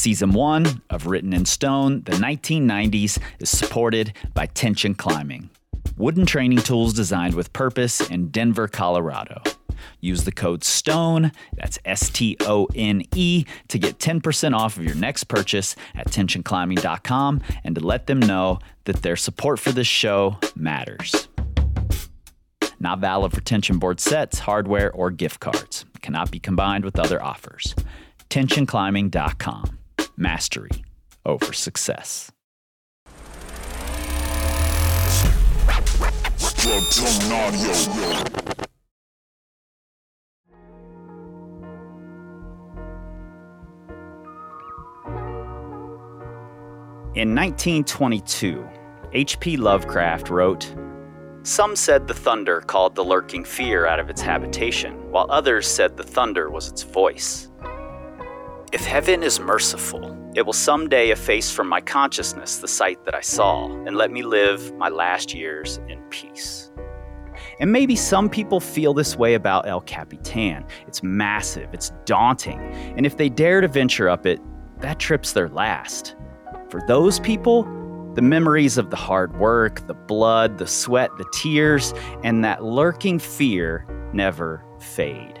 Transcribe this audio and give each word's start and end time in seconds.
Season 0.00 0.32
1 0.32 0.80
of 0.88 1.06
Written 1.06 1.34
in 1.34 1.44
Stone, 1.44 2.04
the 2.04 2.12
1990s, 2.12 3.18
is 3.38 3.50
supported 3.50 4.14
by 4.32 4.46
Tension 4.46 4.94
Climbing, 4.94 5.50
wooden 5.98 6.24
training 6.24 6.60
tools 6.60 6.94
designed 6.94 7.34
with 7.34 7.52
purpose 7.52 8.00
in 8.08 8.28
Denver, 8.28 8.66
Colorado. 8.66 9.42
Use 10.00 10.24
the 10.24 10.32
code 10.32 10.64
STONE, 10.64 11.32
that's 11.52 11.78
S 11.84 12.08
T 12.08 12.38
O 12.40 12.66
N 12.74 13.02
E, 13.14 13.44
to 13.68 13.78
get 13.78 13.98
10% 13.98 14.56
off 14.56 14.78
of 14.78 14.84
your 14.84 14.94
next 14.94 15.24
purchase 15.24 15.76
at 15.94 16.08
tensionclimbing.com 16.08 17.42
and 17.62 17.74
to 17.74 17.82
let 17.82 18.06
them 18.06 18.20
know 18.20 18.58
that 18.84 19.02
their 19.02 19.16
support 19.16 19.60
for 19.60 19.70
this 19.70 19.86
show 19.86 20.38
matters. 20.56 21.28
Not 22.78 23.00
valid 23.00 23.32
for 23.32 23.42
tension 23.42 23.78
board 23.78 24.00
sets, 24.00 24.38
hardware, 24.38 24.90
or 24.92 25.10
gift 25.10 25.40
cards. 25.40 25.84
Cannot 26.00 26.30
be 26.30 26.38
combined 26.38 26.86
with 26.86 26.98
other 26.98 27.22
offers. 27.22 27.74
Tensionclimbing.com. 28.30 29.76
Mastery 30.20 30.84
over 31.24 31.54
success. 31.54 32.30
In 47.14 47.34
1922, 47.34 48.68
H.P. 49.14 49.56
Lovecraft 49.56 50.28
wrote, 50.28 50.74
Some 51.44 51.74
said 51.74 52.06
the 52.06 52.12
thunder 52.12 52.60
called 52.60 52.94
the 52.94 53.02
lurking 53.02 53.42
fear 53.42 53.86
out 53.86 53.98
of 53.98 54.10
its 54.10 54.20
habitation, 54.20 55.10
while 55.10 55.26
others 55.30 55.66
said 55.66 55.96
the 55.96 56.02
thunder 56.02 56.50
was 56.50 56.68
its 56.68 56.82
voice. 56.82 57.48
If 58.72 58.84
heaven 58.84 59.24
is 59.24 59.40
merciful, 59.40 60.16
it 60.36 60.46
will 60.46 60.52
someday 60.52 61.10
efface 61.10 61.50
from 61.50 61.68
my 61.68 61.80
consciousness 61.80 62.58
the 62.58 62.68
sight 62.68 63.04
that 63.04 63.16
I 63.16 63.20
saw 63.20 63.66
and 63.84 63.96
let 63.96 64.12
me 64.12 64.22
live 64.22 64.72
my 64.76 64.88
last 64.88 65.34
years 65.34 65.80
in 65.88 66.00
peace. 66.10 66.70
And 67.58 67.72
maybe 67.72 67.96
some 67.96 68.30
people 68.30 68.60
feel 68.60 68.94
this 68.94 69.16
way 69.16 69.34
about 69.34 69.66
El 69.66 69.80
Capitan. 69.80 70.64
It's 70.86 71.02
massive, 71.02 71.68
it's 71.72 71.90
daunting, 72.04 72.60
and 72.96 73.04
if 73.04 73.16
they 73.16 73.28
dare 73.28 73.60
to 73.60 73.66
venture 73.66 74.08
up 74.08 74.24
it, 74.24 74.40
that 74.78 75.00
trip's 75.00 75.32
their 75.32 75.48
last. 75.48 76.14
For 76.68 76.80
those 76.86 77.18
people, 77.18 77.64
the 78.14 78.22
memories 78.22 78.78
of 78.78 78.90
the 78.90 78.96
hard 78.96 79.36
work, 79.40 79.84
the 79.88 79.94
blood, 79.94 80.58
the 80.58 80.68
sweat, 80.68 81.10
the 81.18 81.28
tears, 81.32 81.92
and 82.22 82.44
that 82.44 82.62
lurking 82.62 83.18
fear 83.18 83.84
never 84.12 84.64
fade. 84.78 85.39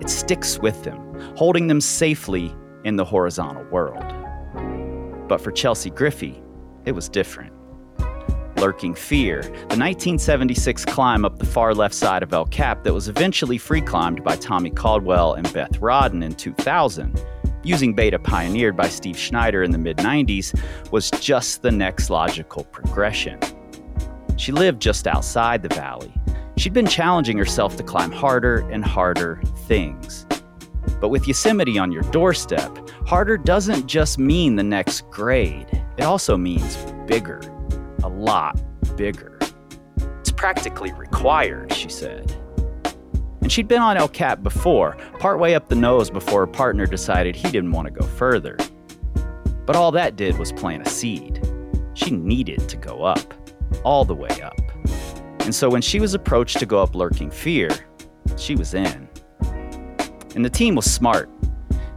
It 0.00 0.08
sticks 0.08 0.58
with 0.58 0.82
them, 0.82 0.98
holding 1.36 1.66
them 1.66 1.80
safely 1.80 2.54
in 2.84 2.96
the 2.96 3.04
horizontal 3.04 3.64
world. 3.64 4.04
But 5.28 5.40
for 5.40 5.52
Chelsea 5.52 5.90
Griffie, 5.90 6.42
it 6.84 6.92
was 6.92 7.08
different. 7.08 7.52
Lurking 8.56 8.94
Fear, 8.94 9.42
the 9.42 9.76
1976 9.78 10.84
climb 10.84 11.24
up 11.24 11.38
the 11.38 11.46
far 11.46 11.74
left 11.74 11.94
side 11.94 12.22
of 12.22 12.32
El 12.32 12.44
Cap 12.46 12.84
that 12.84 12.92
was 12.92 13.08
eventually 13.08 13.56
free 13.56 13.80
climbed 13.80 14.22
by 14.22 14.36
Tommy 14.36 14.70
Caldwell 14.70 15.34
and 15.34 15.50
Beth 15.52 15.80
Rodden 15.80 16.22
in 16.22 16.34
2000, 16.34 17.22
using 17.62 17.94
beta 17.94 18.18
pioneered 18.18 18.76
by 18.76 18.88
Steve 18.88 19.18
Schneider 19.18 19.62
in 19.62 19.70
the 19.70 19.78
mid 19.78 19.96
90s, 19.98 20.58
was 20.90 21.10
just 21.12 21.62
the 21.62 21.70
next 21.70 22.10
logical 22.10 22.64
progression. 22.64 23.38
She 24.36 24.52
lived 24.52 24.80
just 24.80 25.06
outside 25.06 25.62
the 25.62 25.74
valley. 25.74 26.12
She'd 26.60 26.74
been 26.74 26.86
challenging 26.86 27.38
herself 27.38 27.78
to 27.78 27.82
climb 27.82 28.12
harder 28.12 28.68
and 28.70 28.84
harder 28.84 29.40
things. 29.60 30.26
But 31.00 31.08
with 31.08 31.26
Yosemite 31.26 31.78
on 31.78 31.90
your 31.90 32.02
doorstep, 32.10 32.86
harder 33.06 33.38
doesn't 33.38 33.86
just 33.86 34.18
mean 34.18 34.56
the 34.56 34.62
next 34.62 35.08
grade, 35.10 35.82
it 35.96 36.02
also 36.04 36.36
means 36.36 36.76
bigger, 37.06 37.40
a 38.04 38.08
lot 38.08 38.60
bigger. 38.94 39.38
It's 40.18 40.30
practically 40.30 40.92
required, 40.92 41.72
she 41.72 41.88
said. 41.88 42.30
And 43.40 43.50
she'd 43.50 43.66
been 43.66 43.80
on 43.80 43.96
El 43.96 44.08
Cap 44.08 44.42
before, 44.42 44.98
partway 45.18 45.54
up 45.54 45.70
the 45.70 45.76
nose 45.76 46.10
before 46.10 46.40
her 46.40 46.46
partner 46.46 46.84
decided 46.84 47.34
he 47.34 47.50
didn't 47.50 47.72
want 47.72 47.86
to 47.86 47.90
go 47.90 48.04
further. 48.04 48.58
But 49.64 49.76
all 49.76 49.92
that 49.92 50.16
did 50.16 50.36
was 50.36 50.52
plant 50.52 50.86
a 50.86 50.90
seed. 50.90 51.42
She 51.94 52.10
needed 52.10 52.68
to 52.68 52.76
go 52.76 53.02
up, 53.02 53.32
all 53.82 54.04
the 54.04 54.14
way 54.14 54.42
up. 54.42 54.59
And 55.40 55.54
so 55.54 55.68
when 55.68 55.82
she 55.82 56.00
was 56.00 56.14
approached 56.14 56.58
to 56.58 56.66
go 56.66 56.82
up 56.82 56.94
Lurking 56.94 57.30
Fear, 57.30 57.70
she 58.36 58.54
was 58.54 58.74
in. 58.74 59.08
And 60.34 60.44
the 60.44 60.50
team 60.50 60.74
was 60.74 60.90
smart. 60.90 61.28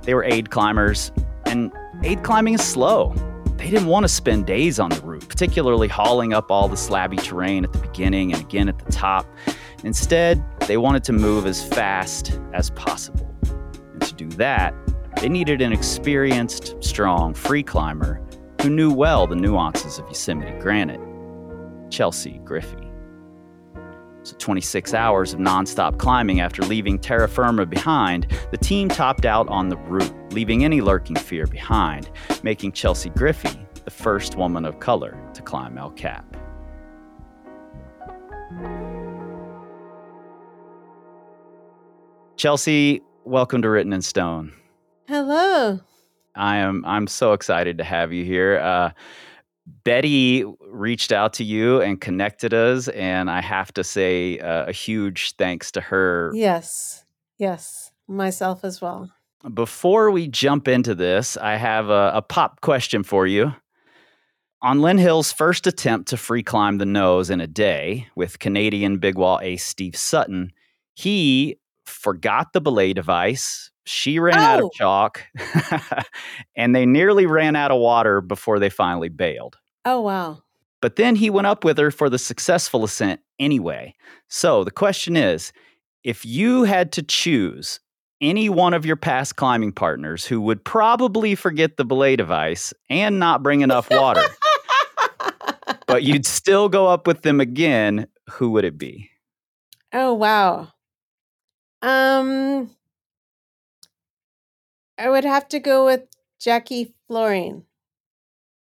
They 0.02 0.14
were 0.14 0.24
aid 0.24 0.50
climbers, 0.50 1.12
and 1.46 1.72
aid 2.04 2.24
climbing 2.24 2.56
is 2.56 2.62
slow. 2.62 3.14
They 3.58 3.70
didn't 3.70 3.88
want 3.88 4.04
to 4.04 4.10
spend 4.10 4.46
days 4.46 4.80
on 4.80 4.90
the 4.90 5.00
route, 5.02 5.28
particularly 5.30 5.88
hauling 5.88 6.34
up 6.34 6.52
all 6.52 6.68
the 6.68 6.76
slabby 6.76 7.22
terrain 7.22 7.64
at 7.64 7.72
the 7.72 7.80
beginning 7.80 8.34
and 8.34 8.42
again 8.42 8.68
at 8.68 8.78
the 8.78 8.92
top. 8.92 9.26
Instead, 9.84 10.44
they 10.68 10.78
wanted 10.78 11.04
to 11.06 11.14
move 11.14 11.46
as 11.46 11.64
fast 11.64 12.40
as 12.54 12.72
possible. 12.72 13.34
And 13.94 14.02
to 14.02 14.14
do 14.16 14.28
that, 14.32 14.74
they 15.22 15.30
needed 15.30 15.62
an 15.62 15.72
experienced, 15.72 16.76
strong 16.84 17.34
free 17.34 17.64
climber 17.64 18.22
who 18.62 18.70
knew 18.70 18.92
well 18.92 19.28
the 19.28 19.36
nuances 19.36 20.00
of 20.00 20.08
Yosemite 20.08 20.60
granite 20.60 21.00
Chelsea 21.90 22.42
Griffie. 22.44 22.83
So 24.24 24.38
26 24.38 24.94
hours 24.94 25.34
of 25.34 25.42
nonstop 25.42 26.00
climbing 26.00 26.40
after 26.40 26.62
leaving 26.62 26.98
terra 26.98 27.28
firma 27.28 27.66
behind, 27.66 28.28
the 28.52 28.58
team 28.58 28.88
topped 28.88 29.26
out 29.26 29.50
on 29.50 29.68
the 29.68 29.76
route, 29.76 30.14
leaving 30.32 30.64
any 30.64 30.80
lurking 30.80 31.18
fear 31.18 31.46
behind, 31.46 32.10
making 32.42 32.72
Chelsea 32.72 33.10
Griffie 33.10 33.60
the 33.84 33.92
first 33.92 34.38
woman 34.38 34.64
of 34.64 34.80
color 34.80 35.18
to 35.34 35.42
climb 35.42 35.78
El 35.78 35.92
Cap. 35.92 36.38
Chelsea, 42.38 43.02
welcome 43.26 43.62
to 43.62 43.70
Written 43.70 43.92
in 43.92 44.02
Stone. 44.02 44.54
Hello. 45.10 45.82
I 46.34 46.58
am 46.58 46.86
I'm 46.86 47.08
so 47.08 47.34
excited 47.34 47.78
to 47.78 47.84
have 47.84 48.14
you 48.14 48.24
here. 48.24 48.58
Uh, 48.60 48.92
Betty 49.66 50.44
reached 50.68 51.12
out 51.12 51.34
to 51.34 51.44
you 51.44 51.82
and 51.82 52.00
connected 52.00 52.54
us, 52.54 52.88
and 52.90 53.30
I 53.30 53.42
have 53.42 53.74
to 53.74 53.84
say 53.84 54.40
uh, 54.40 54.66
a 54.66 54.72
huge 54.72 55.36
thanks 55.38 55.72
to 55.72 55.82
her. 55.82 56.32
Yes. 56.34 57.06
Yes. 57.38 57.92
Myself 58.08 58.64
as 58.64 58.82
well. 58.82 59.12
Before 59.54 60.12
we 60.12 60.28
jump 60.28 60.68
into 60.68 60.96
this, 60.96 61.38
I 61.38 61.56
have 61.56 61.90
a, 61.90 62.12
a 62.16 62.22
pop 62.22 62.62
question 62.62 63.04
for 63.04 63.28
you. 63.28 63.54
On 64.62 64.82
Lynn 64.82 64.98
Hill's 64.98 65.34
first 65.34 65.68
attempt 65.68 66.08
to 66.10 66.18
free 66.18 66.44
climb 66.44 66.78
the 66.78 66.86
nose 66.86 67.30
in 67.30 67.42
a 67.42 67.48
day 67.48 68.08
with 68.16 68.40
Canadian 68.40 68.98
big 68.98 69.18
wall 69.18 69.40
ace 69.42 69.66
Steve 69.66 69.98
Sutton, 69.98 70.54
he 70.94 71.58
forgot 71.86 72.54
the 72.54 72.62
belay 72.62 72.94
device. 72.94 73.72
She 73.86 74.20
ran 74.20 74.38
out 74.40 74.60
of 74.60 74.66
Oh. 74.66 74.70
chalk, 74.74 75.24
and 76.56 76.76
they 76.76 76.86
nearly 76.86 77.26
ran 77.26 77.56
out 77.56 77.72
of 77.72 77.80
water 77.80 78.22
before 78.22 78.60
they 78.60 78.70
finally 78.70 79.10
bailed. 79.10 79.58
Oh, 79.86 80.02
wow. 80.02 80.42
But 80.82 80.96
then 80.96 81.16
he 81.16 81.30
went 81.30 81.48
up 81.48 81.64
with 81.64 81.78
her 81.78 81.92
for 81.92 82.10
the 82.10 82.18
successful 82.20 82.84
ascent 82.84 83.20
anyway. 83.40 83.94
So 84.30 84.64
the 84.64 84.72
question 84.72 85.16
is 85.18 85.52
if 86.04 86.26
you 86.26 86.64
had 86.64 86.92
to 86.94 87.04
choose 87.04 87.80
any 88.22 88.48
one 88.50 88.74
of 88.74 88.86
your 88.86 88.96
past 88.96 89.36
climbing 89.36 89.72
partners 89.74 90.26
who 90.26 90.40
would 90.42 90.64
probably 90.64 91.36
forget 91.36 91.76
the 91.78 91.84
belay 91.86 92.16
device 92.16 92.74
and 92.90 93.20
not 93.20 93.44
bring 93.44 93.62
enough 93.62 93.90
water, 93.92 94.24
but 95.88 96.04
you'd 96.04 96.26
still 96.26 96.70
go 96.70 96.88
up 96.88 97.06
with 97.08 97.22
them 97.24 97.40
again, 97.42 98.08
who 98.30 98.52
would 98.52 98.64
it 98.66 98.78
be? 98.78 99.10
oh, 99.96 100.14
wow. 100.14 100.70
Um, 101.82 102.70
I 104.98 105.10
would 105.10 105.26
have 105.26 105.48
to 105.50 105.60
go 105.60 105.86
with 105.86 106.04
Jackie 106.40 106.94
Florine. 107.08 107.64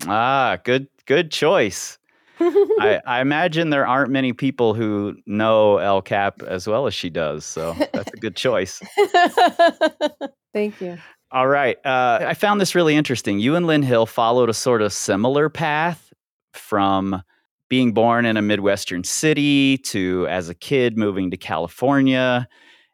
Ah, 0.06 0.58
good 0.64 0.88
good 1.06 1.30
choice. 1.30 1.98
I, 2.40 3.00
I 3.06 3.20
imagine 3.20 3.70
there 3.70 3.86
aren't 3.86 4.10
many 4.10 4.32
people 4.32 4.74
who 4.74 5.16
know 5.26 5.78
El 5.78 6.02
Cap 6.02 6.42
as 6.42 6.66
well 6.66 6.86
as 6.86 6.94
she 6.94 7.10
does, 7.10 7.44
so 7.44 7.74
that's 7.92 8.12
a 8.12 8.16
good 8.16 8.36
choice. 8.36 8.80
Thank 10.52 10.80
you. 10.80 10.98
All 11.30 11.48
right. 11.48 11.76
Uh, 11.84 12.20
I 12.22 12.34
found 12.34 12.60
this 12.60 12.74
really 12.74 12.94
interesting. 12.94 13.38
You 13.38 13.54
and 13.54 13.66
Lynn 13.66 13.82
Hill 13.82 14.06
followed 14.06 14.48
a 14.48 14.54
sort 14.54 14.80
of 14.80 14.92
similar 14.92 15.50
path 15.50 16.12
from 16.54 17.22
being 17.68 17.92
born 17.92 18.24
in 18.24 18.38
a 18.38 18.42
Midwestern 18.42 19.04
city 19.04 19.76
to, 19.78 20.26
as 20.30 20.48
a 20.48 20.54
kid, 20.54 20.96
moving 20.96 21.30
to 21.30 21.36
California 21.36 22.48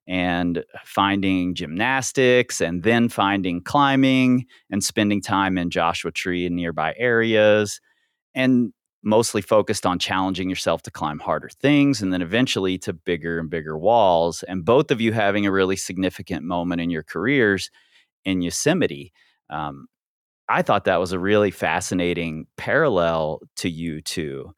and 0.07 0.65
finding 0.85 1.55
gymnastics 1.55 2.61
and 2.61 2.83
then 2.83 3.09
finding 3.09 3.63
climbing 3.63 4.47
and 4.71 4.85
spending 4.85 5.21
time 5.21 5.57
in 5.57 5.71
Joshua 5.71 6.13
Tree 6.13 6.47
and 6.47 6.57
nearby 6.57 6.95
areas 6.99 7.81
and 8.35 8.73
mostly 9.03 9.43
focused 9.43 9.85
on 9.87 9.99
challenging 9.99 10.49
yourself 10.49 10.83
to 10.83 10.91
climb 10.91 11.19
harder 11.19 11.51
things 11.61 12.01
and 12.01 12.13
then 12.13 12.23
eventually 12.23 12.79
to 12.79 12.93
bigger 12.93 13.39
and 13.39 13.51
bigger 13.51 13.79
walls. 13.79 14.43
And 14.45 14.65
both 14.65 14.91
of 14.91 15.01
you 15.01 15.13
having 15.13 15.47
a 15.47 15.53
really 15.53 15.77
significant 15.77 16.43
moment 16.43 16.81
in 16.81 16.91
your 16.91 17.03
careers 17.03 17.71
in 18.25 18.41
Yosemite. 18.41 19.13
Um, 19.51 19.87
I 20.49 20.63
thought 20.63 20.85
that 20.85 21.01
was 21.01 21.13
a 21.13 21.19
really 21.19 21.51
fascinating 21.51 22.47
parallel 22.57 23.41
to 23.57 23.69
you 23.69 24.01
two. 24.01 24.55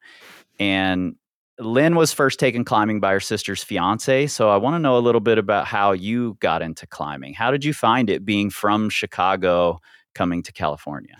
And 0.59 1.15
Lynn 1.59 1.95
was 1.95 2.13
first 2.13 2.39
taken 2.39 2.63
climbing 2.63 2.99
by 2.99 3.11
her 3.13 3.19
sister's 3.19 3.63
fiance. 3.63 4.27
So 4.27 4.49
I 4.49 4.57
want 4.57 4.75
to 4.75 4.79
know 4.79 4.97
a 4.97 4.99
little 4.99 5.21
bit 5.21 5.37
about 5.37 5.65
how 5.65 5.91
you 5.91 6.37
got 6.39 6.61
into 6.61 6.85
climbing. 6.85 7.33
How 7.33 7.51
did 7.51 7.65
you 7.65 7.73
find 7.73 8.09
it 8.09 8.23
being 8.25 8.49
from 8.49 8.89
Chicago 8.89 9.79
coming 10.13 10.43
to 10.43 10.51
California? 10.51 11.15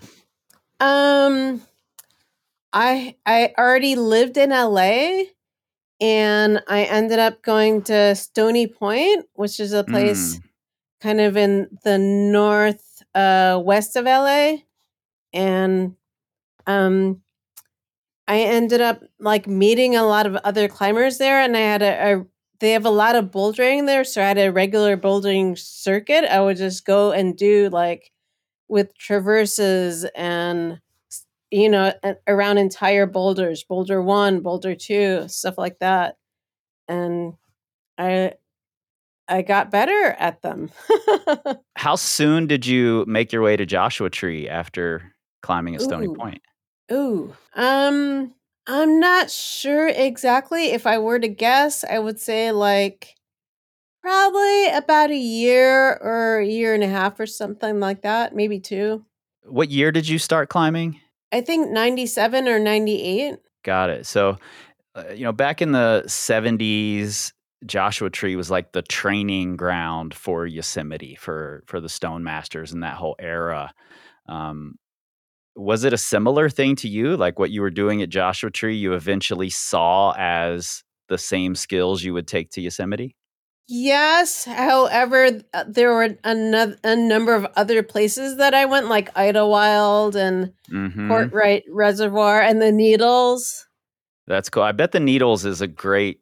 Um, 0.79 1.61
I 2.71 3.15
I 3.25 3.53
already 3.57 3.95
lived 3.95 4.37
in 4.37 4.51
LA, 4.51 5.23
and 5.99 6.61
I 6.67 6.83
ended 6.83 7.17
up 7.17 7.41
going 7.41 7.81
to 7.83 8.15
Stony 8.15 8.67
Point, 8.67 9.25
which 9.33 9.59
is 9.59 9.73
a 9.73 9.83
place 9.83 10.35
Mm, 10.35 10.41
kind 11.01 11.21
of 11.21 11.37
in 11.37 11.67
the 11.83 11.97
north 11.97 13.01
uh, 13.15 13.59
west 13.63 13.95
of 13.95 14.05
LA, 14.05 14.57
and 15.33 15.95
um, 16.67 17.23
I 18.27 18.39
ended 18.39 18.81
up 18.81 19.03
like 19.19 19.47
meeting 19.47 19.95
a 19.95 20.03
lot 20.03 20.25
of 20.25 20.35
other 20.37 20.67
climbers 20.67 21.17
there, 21.17 21.39
and 21.39 21.55
I 21.55 21.61
had 21.61 21.81
a, 21.81 22.13
a 22.13 22.25
they 22.59 22.71
have 22.71 22.85
a 22.85 22.91
lot 22.91 23.15
of 23.15 23.25
bouldering 23.25 23.85
there, 23.85 24.03
so 24.03 24.21
I 24.21 24.27
had 24.27 24.37
a 24.37 24.51
regular 24.51 24.97
bouldering 24.97 25.57
circuit. 25.57 26.25
I 26.25 26.41
would 26.41 26.57
just 26.57 26.85
go 26.85 27.11
and 27.11 27.37
do 27.37 27.69
like 27.69 28.11
with 28.67 28.97
traverses 28.97 30.05
and 30.15 30.81
you 31.51 31.69
know 31.69 31.93
around 32.27 32.57
entire 32.57 33.05
boulders, 33.05 33.63
boulder 33.63 34.01
one, 34.01 34.41
boulder 34.41 34.75
two, 34.75 35.27
stuff 35.27 35.57
like 35.57 35.79
that, 35.79 36.17
and 36.87 37.33
I 37.97 38.33
I 39.29 39.41
got 39.41 39.71
better 39.71 40.15
at 40.19 40.41
them. 40.41 40.71
how 41.77 41.95
soon 41.95 42.47
did 42.47 42.65
you 42.65 43.05
make 43.07 43.31
your 43.31 43.41
way 43.41 43.55
to 43.57 43.65
Joshua 43.65 44.09
Tree 44.09 44.49
after 44.49 45.13
climbing 45.41 45.75
at 45.75 45.81
Stony 45.81 46.07
Ooh. 46.07 46.15
Point? 46.15 46.41
Ooh. 46.91 47.35
Um, 47.55 48.33
I'm 48.67 48.99
not 48.99 49.31
sure 49.31 49.87
exactly. 49.87 50.71
If 50.71 50.85
I 50.85 50.97
were 50.97 51.19
to 51.19 51.27
guess, 51.27 51.83
I 51.83 51.99
would 51.99 52.19
say 52.19 52.51
like 52.51 53.15
probably 54.01 54.69
about 54.69 55.09
a 55.11 55.17
year 55.17 55.95
or 55.95 56.39
a 56.39 56.45
year 56.45 56.73
and 56.73 56.83
a 56.83 56.87
half 56.87 57.19
or 57.19 57.25
something 57.25 57.79
like 57.79 58.01
that, 58.03 58.35
maybe 58.35 58.59
two. 58.59 59.05
What 59.43 59.69
year 59.69 59.91
did 59.91 60.07
you 60.07 60.19
start 60.19 60.49
climbing? 60.49 60.99
I 61.31 61.41
think 61.41 61.71
97 61.71 62.47
or 62.47 62.59
98. 62.59 63.35
Got 63.63 63.89
it. 63.89 64.05
So, 64.05 64.37
uh, 64.95 65.09
you 65.13 65.23
know, 65.23 65.33
back 65.33 65.61
in 65.61 65.73
the 65.73 66.03
70s, 66.07 67.33
Joshua 67.65 68.09
Tree 68.09 68.35
was 68.35 68.51
like 68.51 68.71
the 68.71 68.81
training 68.81 69.57
ground 69.57 70.13
for 70.13 70.45
Yosemite 70.45 71.15
for 71.15 71.63
for 71.65 71.81
the 71.81 71.89
Stone 71.89 72.23
Masters 72.23 72.71
and 72.71 72.83
that 72.83 72.95
whole 72.95 73.15
era. 73.19 73.73
Um, 74.27 74.77
was 75.57 75.83
it 75.83 75.93
a 75.93 75.97
similar 75.97 76.49
thing 76.49 76.75
to 76.77 76.87
you? 76.87 77.17
Like 77.17 77.39
what 77.39 77.51
you 77.51 77.61
were 77.61 77.71
doing 77.71 78.01
at 78.01 78.09
Joshua 78.09 78.51
Tree, 78.51 78.75
you 78.75 78.93
eventually 78.93 79.49
saw 79.49 80.13
as 80.17 80.83
the 81.09 81.17
same 81.17 81.55
skills 81.55 82.03
you 82.03 82.13
would 82.13 82.27
take 82.27 82.51
to 82.51 82.61
Yosemite? 82.61 83.15
Yes, 83.69 84.45
however, 84.45 85.41
uh, 85.53 85.65
there 85.67 85.93
were 85.93 86.15
another 86.23 86.77
a 86.85 86.95
number 86.95 87.35
of 87.35 87.45
other 87.57 87.83
places 87.83 88.37
that 88.37 88.53
I 88.53 88.63
went, 88.63 88.87
like 88.87 89.09
Idlewild 89.17 90.15
and 90.15 90.53
hmm 90.69 91.11
Courtright 91.11 91.63
Reservoir 91.69 92.41
and 92.41 92.61
the 92.61 92.71
Needles. 92.71 93.65
That's 94.25 94.49
cool. 94.49 94.63
I 94.63 94.71
bet 94.71 94.93
the 94.93 94.99
Needles 95.01 95.43
is 95.43 95.61
a 95.61 95.67
great 95.67 96.21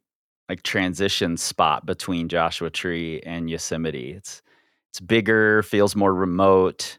like 0.50 0.64
transition 0.64 1.38
spot 1.38 1.86
between 1.86 2.30
Joshua 2.30 2.70
Tree 2.72 3.22
and 3.22 3.50
Yosemite. 3.50 4.12
It's 4.14 4.42
it's 4.90 5.00
bigger, 5.00 5.62
feels 5.62 5.96
more 5.96 6.14
remote. 6.14 6.98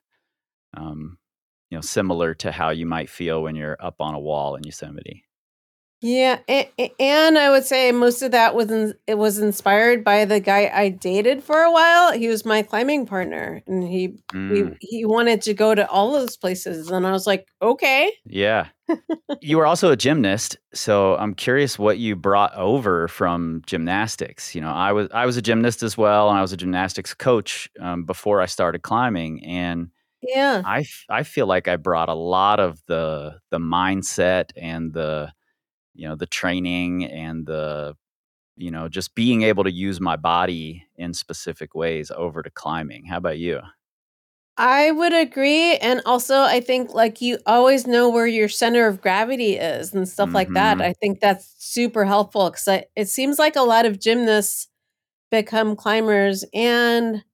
Um, 0.76 1.18
you 1.76 1.78
know, 1.78 1.82
similar 1.82 2.32
to 2.32 2.50
how 2.50 2.70
you 2.70 2.86
might 2.86 3.10
feel 3.10 3.42
when 3.42 3.54
you're 3.54 3.76
up 3.80 3.96
on 4.00 4.14
a 4.14 4.18
wall 4.18 4.56
in 4.56 4.64
Yosemite. 4.64 5.24
Yeah, 6.00 6.38
and, 6.48 6.66
and 6.98 7.38
I 7.38 7.50
would 7.50 7.64
say 7.64 7.92
most 7.92 8.22
of 8.22 8.30
that 8.30 8.54
was 8.54 8.70
in, 8.70 8.94
it 9.06 9.18
was 9.18 9.38
inspired 9.38 10.02
by 10.02 10.24
the 10.24 10.40
guy 10.40 10.70
I 10.72 10.88
dated 10.88 11.42
for 11.42 11.60
a 11.60 11.70
while. 11.70 12.12
He 12.12 12.28
was 12.28 12.46
my 12.46 12.62
climbing 12.62 13.04
partner, 13.04 13.62
and 13.66 13.86
he 13.86 14.16
Mm, 14.32 14.76
he 14.80 14.98
he 14.98 15.04
wanted 15.04 15.42
to 15.42 15.54
go 15.54 15.74
to 15.74 15.86
all 15.90 16.12
those 16.12 16.38
places, 16.38 16.90
and 16.90 17.06
I 17.06 17.12
was 17.12 17.26
like, 17.26 17.46
okay. 17.60 18.10
yeah. 18.24 18.68
you 19.42 19.58
were 19.58 19.66
also 19.66 19.90
a 19.90 19.96
gymnast, 19.96 20.56
so 20.72 21.16
I'm 21.16 21.34
curious 21.34 21.78
what 21.78 21.98
you 21.98 22.16
brought 22.16 22.54
over 22.54 23.08
from 23.08 23.62
gymnastics. 23.66 24.54
You 24.54 24.62
know, 24.62 24.70
I 24.70 24.92
was 24.92 25.08
I 25.12 25.26
was 25.26 25.36
a 25.36 25.42
gymnast 25.42 25.82
as 25.82 25.98
well, 25.98 26.30
and 26.30 26.38
I 26.38 26.42
was 26.42 26.52
a 26.52 26.56
gymnastics 26.56 27.12
coach 27.12 27.68
um, 27.80 28.04
before 28.04 28.40
I 28.40 28.46
started 28.46 28.80
climbing, 28.82 29.44
and 29.44 29.90
Yeah, 30.34 30.64
I, 30.64 30.84
I 31.08 31.22
feel 31.22 31.46
like 31.46 31.68
I 31.68 31.76
brought 31.76 32.08
a 32.08 32.14
lot 32.14 32.60
of 32.60 32.80
the 32.86 33.40
the 33.50 33.58
mindset 33.58 34.50
and 34.56 34.92
the 34.92 35.32
you 35.94 36.08
know 36.08 36.16
the 36.16 36.26
training 36.26 37.04
and 37.04 37.46
the 37.46 37.96
you 38.56 38.70
know 38.70 38.88
just 38.88 39.14
being 39.14 39.42
able 39.42 39.64
to 39.64 39.72
use 39.72 40.00
my 40.00 40.16
body 40.16 40.84
in 40.96 41.14
specific 41.14 41.74
ways 41.74 42.10
over 42.16 42.42
to 42.42 42.50
climbing. 42.50 43.06
How 43.06 43.18
about 43.18 43.38
you? 43.38 43.60
I 44.58 44.90
would 44.90 45.12
agree, 45.12 45.76
and 45.76 46.00
also 46.06 46.40
I 46.40 46.60
think 46.60 46.94
like 46.94 47.20
you 47.20 47.38
always 47.46 47.86
know 47.86 48.08
where 48.08 48.26
your 48.26 48.48
center 48.48 48.86
of 48.86 49.02
gravity 49.02 49.56
is 49.56 49.92
and 49.94 50.08
stuff 50.08 50.34
like 50.34 50.54
that. 50.54 50.78
hmm 50.78 50.80
I 50.80 50.94
think 50.94 51.20
that's 51.20 51.54
super 51.58 52.06
helpful 52.06 52.50
because 52.50 52.82
it 52.96 53.08
seems 53.08 53.38
like 53.38 53.54
a 53.56 53.60
lot 53.62 53.84
of 53.84 54.00
gymnasts 54.00 54.68
become 55.30 55.76
climbers, 55.76 56.44
and 56.54 57.24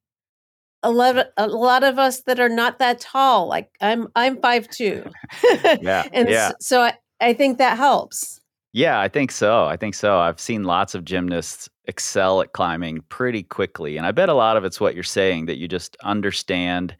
a 0.82 0.90
lot 0.90 1.16
of, 1.18 1.26
a 1.36 1.46
lot 1.46 1.84
of 1.84 1.98
us 1.98 2.22
that 2.22 2.40
are 2.40 2.48
not 2.48 2.78
that 2.78 3.00
tall. 3.00 3.46
Like 3.48 3.70
I'm 3.80 4.08
I'm 4.16 4.40
five 4.40 4.68
two, 4.68 5.04
Yeah, 5.80 6.06
and 6.12 6.28
yeah, 6.28 6.48
s- 6.48 6.54
so 6.60 6.82
I, 6.82 6.94
I 7.20 7.32
think 7.34 7.58
that 7.58 7.76
helps. 7.76 8.40
yeah. 8.72 8.98
I 9.00 9.08
think 9.08 9.30
so. 9.30 9.64
I 9.64 9.76
think 9.76 9.94
so. 9.94 10.18
I've 10.18 10.40
seen 10.40 10.64
lots 10.64 10.94
of 10.94 11.04
gymnasts 11.04 11.68
excel 11.86 12.40
at 12.40 12.52
climbing 12.52 13.00
pretty 13.08 13.42
quickly, 13.42 13.96
and 13.96 14.06
I 14.06 14.12
bet 14.12 14.28
a 14.28 14.34
lot 14.34 14.56
of 14.56 14.64
it's 14.64 14.80
what 14.80 14.94
you're 14.94 15.02
saying 15.04 15.46
that 15.46 15.58
you 15.58 15.68
just 15.68 15.96
understand 16.04 16.96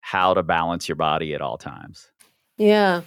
how 0.00 0.34
to 0.34 0.42
balance 0.42 0.88
your 0.88 0.96
body 0.96 1.34
at 1.34 1.40
all 1.40 1.56
times. 1.58 2.10
Yeah. 2.58 3.02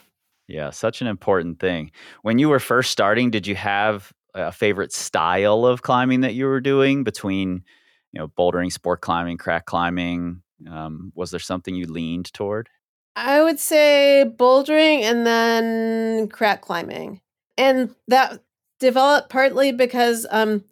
Yeah, 0.48 0.70
such 0.72 1.02
an 1.02 1.08
important 1.08 1.60
thing. 1.60 1.92
When 2.22 2.40
you 2.40 2.48
were 2.50 2.60
first 2.60 2.92
starting, 2.92 3.30
did 3.32 3.46
you 3.46 3.56
have 3.56 4.12
a 4.34 4.52
favorite 4.52 4.94
style 4.94 5.66
of 5.66 5.82
climbing 5.82 6.22
that 6.22 6.34
you 6.36 6.46
were 6.46 6.62
doing 6.62 7.04
between, 7.04 7.64
you 8.12 8.20
know, 8.20 8.28
bouldering, 8.28 8.72
sport 8.72 9.02
climbing, 9.02 9.38
crack 9.38 9.66
climbing? 9.66 10.42
Um, 10.70 11.12
was 11.16 11.32
there 11.32 11.40
something 11.40 11.76
you 11.76 11.86
leaned 11.86 12.34
toward? 12.34 12.70
I 13.18 13.42
would 13.42 13.60
say 13.60 14.32
bouldering 14.38 15.02
and 15.02 15.26
then 15.26 16.30
crack 16.30 16.62
climbing. 16.62 17.22
And 17.58 17.96
that 18.08 18.44
developed 18.80 19.30
partly 19.30 19.72
because 19.72 20.28
um 20.30 20.64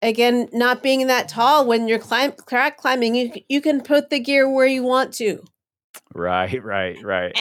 again, 0.00 0.48
not 0.50 0.82
being 0.82 1.06
that 1.08 1.28
tall 1.28 1.66
when 1.66 1.88
you're 1.88 1.98
climb 1.98 2.32
crack 2.32 2.78
climbing, 2.78 3.14
you 3.14 3.32
you 3.50 3.60
can 3.60 3.82
put 3.82 4.08
the 4.08 4.18
gear 4.18 4.48
where 4.50 4.66
you 4.66 4.82
want 4.82 5.12
to. 5.14 5.44
Right, 6.14 6.62
right, 6.64 7.02
right. 7.04 7.38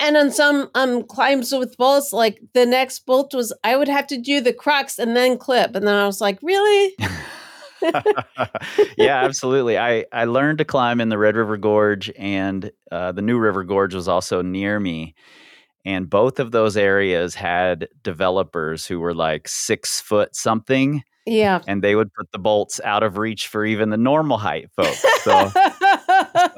And 0.00 0.16
on 0.16 0.32
some 0.32 0.70
um 0.74 1.02
climbs 1.02 1.52
with 1.52 1.76
bolts, 1.76 2.10
like 2.10 2.40
the 2.54 2.64
next 2.64 3.00
bolt 3.00 3.34
was 3.34 3.52
I 3.62 3.76
would 3.76 3.88
have 3.88 4.06
to 4.06 4.16
do 4.16 4.40
the 4.40 4.54
crux 4.54 4.98
and 4.98 5.14
then 5.14 5.36
clip. 5.36 5.74
And 5.74 5.86
then 5.86 5.94
I 5.94 6.06
was 6.06 6.20
like, 6.20 6.38
really? 6.40 6.94
yeah, 8.98 9.24
absolutely. 9.24 9.78
I, 9.78 10.04
I 10.12 10.24
learned 10.24 10.58
to 10.58 10.64
climb 10.64 11.00
in 11.00 11.08
the 11.08 11.18
Red 11.18 11.36
River 11.36 11.56
Gorge, 11.56 12.10
and 12.16 12.70
uh, 12.90 13.12
the 13.12 13.22
New 13.22 13.38
River 13.38 13.64
Gorge 13.64 13.94
was 13.94 14.08
also 14.08 14.42
near 14.42 14.78
me. 14.80 15.14
And 15.84 16.10
both 16.10 16.38
of 16.38 16.50
those 16.50 16.76
areas 16.76 17.34
had 17.34 17.88
developers 18.02 18.86
who 18.86 19.00
were 19.00 19.14
like 19.14 19.48
six 19.48 20.00
foot 20.00 20.34
something 20.36 21.02
Yeah. 21.24 21.60
and 21.66 21.82
they 21.82 21.94
would 21.94 22.12
put 22.12 22.30
the 22.32 22.38
bolts 22.38 22.78
out 22.84 23.02
of 23.02 23.16
reach 23.16 23.46
for 23.48 23.64
even 23.64 23.88
the 23.90 23.96
normal 23.96 24.36
height 24.38 24.68
folks. 24.76 25.02
So 25.22 25.50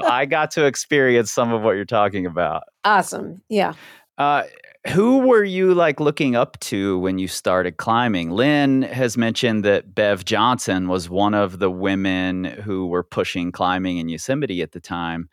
I 0.05 0.27
got 0.29 0.51
to 0.53 0.65
experience 0.65 1.31
some 1.31 1.53
of 1.53 1.63
what 1.63 1.73
you're 1.73 1.85
talking 1.85 2.27
about. 2.27 2.65
awesome. 2.85 3.43
Yeah. 3.49 3.75
Uh, 4.19 4.45
who 4.89 5.19
were 5.19 5.45
you 5.45 5.75
like 5.75 6.01
looking 6.01 6.35
up 6.35 6.59
to 6.61 6.99
when 6.99 7.19
you 7.19 7.29
started 7.29 7.77
climbing? 7.77 8.31
Lynn 8.31 8.83
has 8.83 9.17
mentioned 9.17 9.65
that 9.65 9.95
Bev 9.95 10.25
Johnson 10.25 10.89
was 10.89 11.11
one 11.11 11.35
of 11.35 11.59
the 11.59 11.71
women 11.71 12.45
who 12.45 12.87
were 12.87 13.03
pushing 13.03 13.53
climbing 13.53 13.99
in 13.99 14.09
Yosemite 14.09 14.63
at 14.63 14.73
the 14.73 14.81
time. 14.81 15.29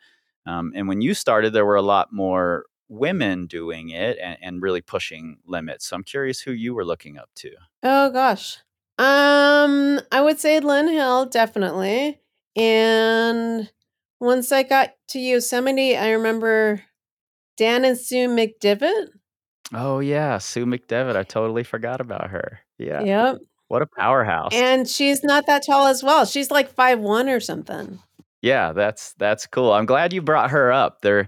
Um, 0.46 0.72
and 0.74 0.86
when 0.86 1.00
you 1.00 1.14
started, 1.14 1.52
there 1.52 1.64
were 1.64 1.76
a 1.76 1.82
lot 1.82 2.12
more 2.12 2.66
women 2.88 3.46
doing 3.46 3.90
it 3.90 4.18
and, 4.22 4.38
and 4.42 4.62
really 4.62 4.80
pushing 4.80 5.38
limits. 5.46 5.86
So 5.86 5.96
I'm 5.96 6.04
curious 6.04 6.40
who 6.40 6.52
you 6.52 6.74
were 6.74 6.84
looking 6.84 7.18
up 7.18 7.30
to. 7.36 7.52
Oh 7.82 8.10
gosh. 8.10 8.58
Um, 8.98 10.00
I 10.10 10.20
would 10.20 10.40
say 10.40 10.60
Lynn 10.60 10.88
Hill, 10.88 11.26
definitely. 11.26 12.20
And 12.56 13.70
once 14.20 14.50
I 14.52 14.62
got 14.62 14.94
to 15.08 15.18
Yosemite, 15.18 15.96
I 15.96 16.10
remember 16.10 16.82
Dan 17.56 17.84
and 17.84 17.96
Sue 17.96 18.28
McDevitt. 18.28 19.08
Oh 19.74 19.98
yeah, 20.00 20.38
Sue 20.38 20.64
McDevitt. 20.66 21.16
I 21.16 21.22
totally 21.22 21.62
forgot 21.64 22.00
about 22.00 22.30
her. 22.30 22.60
Yeah. 22.78 23.02
Yep. 23.02 23.38
What 23.68 23.82
a 23.82 23.86
powerhouse. 23.86 24.52
And 24.54 24.88
she's 24.88 25.22
not 25.22 25.46
that 25.46 25.62
tall 25.66 25.86
as 25.88 26.02
well. 26.02 26.24
She's 26.24 26.50
like 26.50 26.70
five 26.72 27.00
one 27.00 27.28
or 27.28 27.38
something. 27.40 27.98
yeah, 28.40 28.72
that's 28.72 29.12
that's 29.18 29.46
cool. 29.46 29.72
I'm 29.72 29.84
glad 29.86 30.12
you 30.12 30.22
brought 30.22 30.50
her 30.50 30.72
up. 30.72 31.02
There 31.02 31.26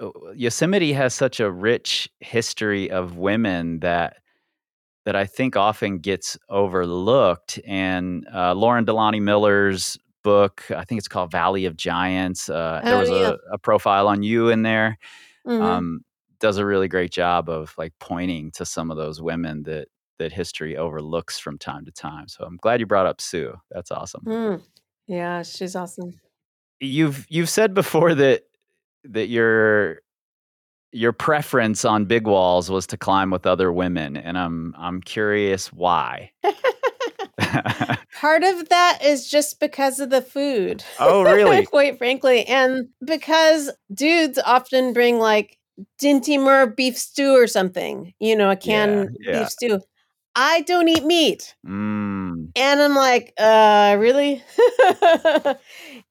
uh, 0.00 0.08
Yosemite 0.34 0.92
has 0.94 1.12
such 1.14 1.40
a 1.40 1.50
rich 1.50 2.08
history 2.20 2.90
of 2.90 3.18
women 3.18 3.80
that 3.80 4.16
that 5.04 5.14
I 5.14 5.26
think 5.26 5.54
often 5.54 5.98
gets 5.98 6.38
overlooked. 6.48 7.60
And 7.66 8.26
uh, 8.34 8.54
Lauren 8.54 8.86
DeLaunay 8.86 9.20
Miller's 9.20 9.98
book, 10.22 10.64
I 10.70 10.84
think 10.84 10.98
it's 10.98 11.08
called 11.08 11.30
Valley 11.30 11.66
of 11.66 11.76
Giants. 11.76 12.48
Uh, 12.48 12.80
there 12.82 12.96
Oh, 12.96 13.00
was 13.00 13.10
yeah. 13.10 13.32
a, 13.50 13.54
a 13.54 13.58
profile 13.58 14.08
on 14.08 14.22
you 14.22 14.48
in 14.48 14.62
there. 14.62 14.96
Mhm. 15.46 15.60
Um, 15.60 16.00
does 16.44 16.58
a 16.58 16.66
really 16.66 16.88
great 16.88 17.10
job 17.10 17.48
of 17.48 17.72
like 17.78 17.94
pointing 18.00 18.50
to 18.50 18.66
some 18.66 18.90
of 18.90 18.98
those 18.98 19.22
women 19.22 19.62
that 19.62 19.88
that 20.18 20.30
history 20.30 20.76
overlooks 20.76 21.38
from 21.38 21.56
time 21.56 21.86
to 21.86 21.90
time. 21.90 22.28
So 22.28 22.44
I'm 22.44 22.58
glad 22.58 22.80
you 22.80 22.86
brought 22.86 23.06
up 23.06 23.18
Sue. 23.18 23.54
That's 23.70 23.90
awesome. 23.90 24.20
Mm. 24.26 24.62
Yeah, 25.06 25.42
she's 25.42 25.74
awesome. 25.74 26.20
You've 26.80 27.24
you've 27.30 27.48
said 27.48 27.72
before 27.72 28.14
that 28.16 28.42
that 29.04 29.28
your 29.28 30.00
your 30.92 31.14
preference 31.14 31.82
on 31.82 32.04
big 32.04 32.26
walls 32.26 32.70
was 32.70 32.86
to 32.88 32.98
climb 32.98 33.30
with 33.30 33.46
other 33.46 33.72
women, 33.72 34.14
and 34.14 34.36
I'm 34.36 34.74
I'm 34.76 35.00
curious 35.00 35.72
why. 35.72 36.30
Part 38.20 38.44
of 38.44 38.68
that 38.68 38.98
is 39.02 39.30
just 39.30 39.60
because 39.60 39.98
of 39.98 40.10
the 40.10 40.20
food. 40.20 40.84
oh, 41.00 41.22
really? 41.22 41.64
Quite 41.78 41.96
frankly. 41.96 42.44
And 42.44 42.88
because 43.02 43.70
dudes 43.94 44.38
often 44.38 44.92
bring 44.92 45.18
like 45.18 45.58
Dinty 46.00 46.76
beef 46.76 46.96
stew 46.96 47.32
or 47.32 47.46
something, 47.46 48.12
you 48.20 48.36
know, 48.36 48.50
a 48.50 48.56
canned 48.56 49.16
yeah. 49.20 49.40
beef 49.40 49.48
stew. 49.50 49.80
I 50.36 50.62
don't 50.62 50.88
eat 50.88 51.04
meat. 51.04 51.54
Mm, 51.66 52.50
And 52.56 52.80
I'm 52.80 52.96
like, 52.96 53.32
uh, 53.38 53.96
really? 53.98 54.42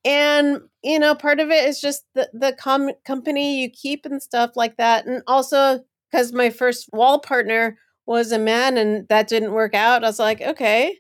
and, 0.06 0.62
you 0.82 1.00
know, 1.00 1.14
part 1.14 1.40
of 1.40 1.50
it 1.50 1.68
is 1.68 1.82
just 1.82 2.06
the, 2.16 2.30
the 2.34 2.54
com- 2.54 2.94
company 3.06 3.62
you 3.62 3.70
keep 3.70 4.06
and 4.06 4.22
stuff 4.22 4.52
like 4.56 4.78
that. 4.78 5.06
And 5.06 5.24
also 5.28 5.84
because 6.10 6.32
my 6.32 6.50
first 6.50 6.90
wall 6.94 7.20
partner 7.20 7.78
was 8.06 8.32
a 8.32 8.40
man 8.40 8.78
and 8.78 9.08
that 9.10 9.28
didn't 9.28 9.54
work 9.54 9.74
out, 9.74 10.04
I 10.04 10.08
was 10.08 10.20
like, 10.20 10.42
okay, 10.42 11.00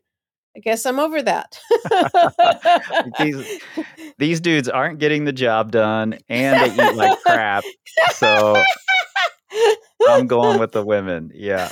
I 0.55 0.59
guess 0.59 0.85
I'm 0.85 0.99
over 0.99 1.21
that. 1.21 1.59
these 3.19 3.61
these 4.19 4.39
dudes 4.39 4.69
aren't 4.69 4.99
getting 4.99 5.25
the 5.25 5.33
job 5.33 5.71
done, 5.71 6.19
and 6.29 6.77
they 6.77 6.85
eat 6.85 6.95
like 6.95 7.19
crap. 7.23 7.63
So 8.13 8.61
I'm 10.07 10.27
going 10.27 10.59
with 10.59 10.71
the 10.71 10.85
women. 10.85 11.31
Yeah. 11.33 11.69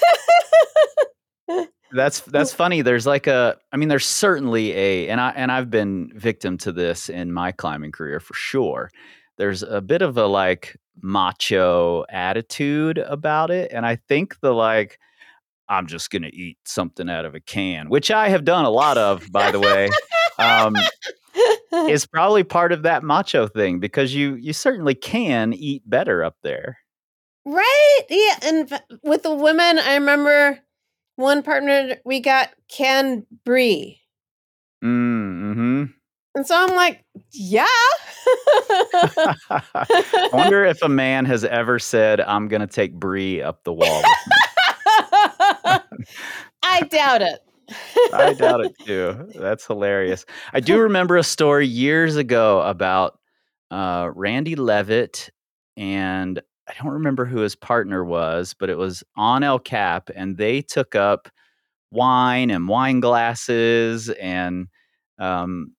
That's 1.92 2.22
that's 2.22 2.54
funny. 2.54 2.82
There's 2.82 3.06
like 3.06 3.28
a 3.28 3.58
I 3.72 3.78
mean 3.78 3.90
there's 3.90 4.06
certainly 4.06 4.72
a 4.72 5.10
and 5.10 5.20
I 5.20 5.32
and 5.32 5.52
I've 5.52 5.70
been 5.70 6.12
victim 6.16 6.58
to 6.60 6.72
this 6.72 7.10
in 7.10 7.32
my 7.32 7.52
climbing 7.52 7.92
career 7.92 8.20
for 8.20 8.34
sure. 8.34 8.92
There's 9.38 9.64
a 9.64 9.82
bit 9.82 10.02
of 10.02 10.18
a 10.18 10.26
like 10.26 10.78
macho 11.02 12.06
attitude 12.10 12.98
about 12.98 13.50
it 13.50 13.72
and 13.74 13.86
I 13.86 13.96
think 13.96 14.40
the 14.42 14.54
like 14.54 15.00
I'm 15.72 15.88
just 15.88 16.12
going 16.12 16.24
to 16.24 16.36
eat 16.36 16.58
something 16.66 17.10
out 17.10 17.24
of 17.24 17.34
a 17.34 17.40
can, 17.40 17.90
which 17.90 18.12
I 18.12 18.30
have 18.30 18.44
done 18.44 18.66
a 18.66 18.70
lot 18.70 18.98
of 18.98 19.32
by 19.32 19.52
the 19.52 19.60
way. 19.60 19.90
Um 20.38 20.76
is 21.88 22.06
probably 22.06 22.44
part 22.44 22.74
of 22.74 22.84
that 22.84 23.04
macho 23.04 23.48
thing 23.48 23.80
because 23.80 24.14
you 24.14 24.36
you 24.36 24.54
certainly 24.54 24.94
can 24.94 25.54
eat 25.54 25.90
better 25.90 26.24
up 26.24 26.36
there. 26.44 26.78
Right? 27.46 28.02
Yeah. 28.10 28.36
And 28.44 28.82
with 29.04 29.24
the 29.24 29.34
women, 29.34 29.80
I 29.80 29.96
remember 29.96 30.60
one 31.16 31.42
partner 31.42 31.96
we 32.06 32.20
got 32.20 32.50
canned 32.70 33.26
brie. 33.46 34.02
Mm-hmm. 34.84 35.86
And 36.34 36.48
so 36.48 36.56
I'm 36.56 36.76
like, 36.76 37.04
yeah. 37.34 37.66
I 39.50 40.30
wonder 40.34 40.64
if 40.66 40.82
a 40.82 40.90
man 40.90 41.26
has 41.26 41.44
ever 41.44 41.78
said, 41.78 42.22
I'm 42.22 42.48
going 42.48 42.62
to 42.62 42.68
take 42.68 42.94
Brie 42.94 43.42
up 43.42 43.64
the 43.64 43.74
wall. 43.74 44.02
With 45.64 45.82
me." 46.00 46.06
I 46.64 46.82
doubt 46.82 47.22
it. 47.22 47.40
I 48.14 48.34
doubt 48.34 48.66
it 48.66 48.74
too. 48.86 49.30
That's 49.36 49.66
hilarious. 49.66 50.26
I 50.54 50.60
do 50.60 50.80
remember 50.80 51.18
a 51.18 51.24
story 51.24 51.68
years 51.68 52.16
ago 52.16 52.62
about 52.62 53.20
uh, 53.70 54.10
Randy 54.14 54.56
Leavitt, 54.56 55.30
and 55.78 56.42
I 56.68 56.74
don't 56.82 56.94
remember 56.94 57.26
who 57.26 57.40
his 57.40 57.56
partner 57.56 58.04
was, 58.04 58.54
but 58.54 58.70
it 58.70 58.78
was 58.78 59.04
on 59.16 59.44
El 59.44 59.60
Cap, 59.60 60.10
and 60.16 60.38
they 60.38 60.62
took 60.62 60.96
up 60.96 61.30
wine 61.92 62.50
and 62.50 62.68
wine 62.68 63.00
glasses 63.00 64.10
and 64.10 64.68
um, 65.20 65.74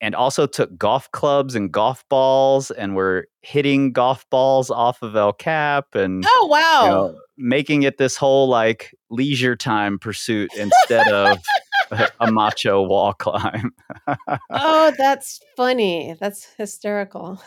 and 0.00 0.14
also 0.14 0.46
took 0.46 0.76
golf 0.78 1.10
clubs 1.12 1.54
and 1.54 1.72
golf 1.72 2.04
balls 2.08 2.70
and 2.70 2.94
were 2.94 3.26
hitting 3.42 3.92
golf 3.92 4.28
balls 4.30 4.70
off 4.70 5.02
of 5.02 5.16
El 5.16 5.32
Cap 5.32 5.94
and 5.94 6.24
Oh, 6.26 6.46
wow. 6.50 6.82
you 6.84 6.90
know, 6.90 7.18
making 7.36 7.82
it 7.82 7.98
this 7.98 8.16
whole 8.16 8.48
like 8.48 8.94
leisure 9.10 9.56
time 9.56 9.98
pursuit 9.98 10.50
instead 10.56 11.08
of 11.08 11.38
a, 11.90 12.08
a 12.20 12.30
macho 12.32 12.82
wall 12.82 13.12
climb. 13.12 13.72
oh, 14.50 14.92
that's 14.98 15.40
funny. 15.56 16.14
That's 16.20 16.44
hysterical. 16.56 17.40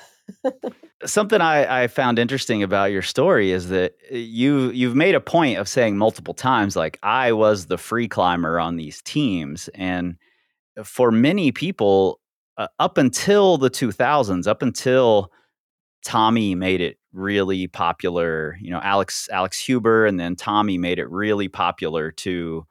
Something 1.05 1.41
I, 1.41 1.83
I 1.83 1.87
found 1.87 2.19
interesting 2.19 2.61
about 2.63 2.91
your 2.91 3.01
story 3.01 3.51
is 3.51 3.69
that 3.69 3.95
uh, 4.11 4.15
you 4.15 4.69
you've 4.69 4.95
made 4.95 5.15
a 5.15 5.19
point 5.19 5.57
of 5.57 5.67
saying 5.67 5.97
multiple 5.97 6.33
times 6.35 6.75
like 6.75 6.99
I 7.03 7.31
was 7.33 7.65
the 7.65 7.77
free 7.77 8.07
climber 8.07 8.59
on 8.59 8.75
these 8.77 9.01
teams 9.01 9.67
and 9.73 10.15
for 10.85 11.11
many 11.11 11.51
people 11.51 12.20
uh, 12.61 12.67
up 12.79 12.97
until 12.97 13.57
the 13.57 13.69
2000s 13.69 14.47
up 14.47 14.61
until 14.61 15.31
Tommy 16.05 16.53
made 16.55 16.81
it 16.81 16.97
really 17.11 17.67
popular. 17.67 18.57
You 18.61 18.71
know, 18.71 18.79
Alex 18.83 19.27
Alex 19.31 19.59
Huber 19.59 20.05
and 20.05 20.19
then 20.19 20.35
Tommy 20.35 20.77
made 20.77 20.99
it 20.99 21.09
really 21.09 21.47
popular 21.47 22.11
to 22.11 22.65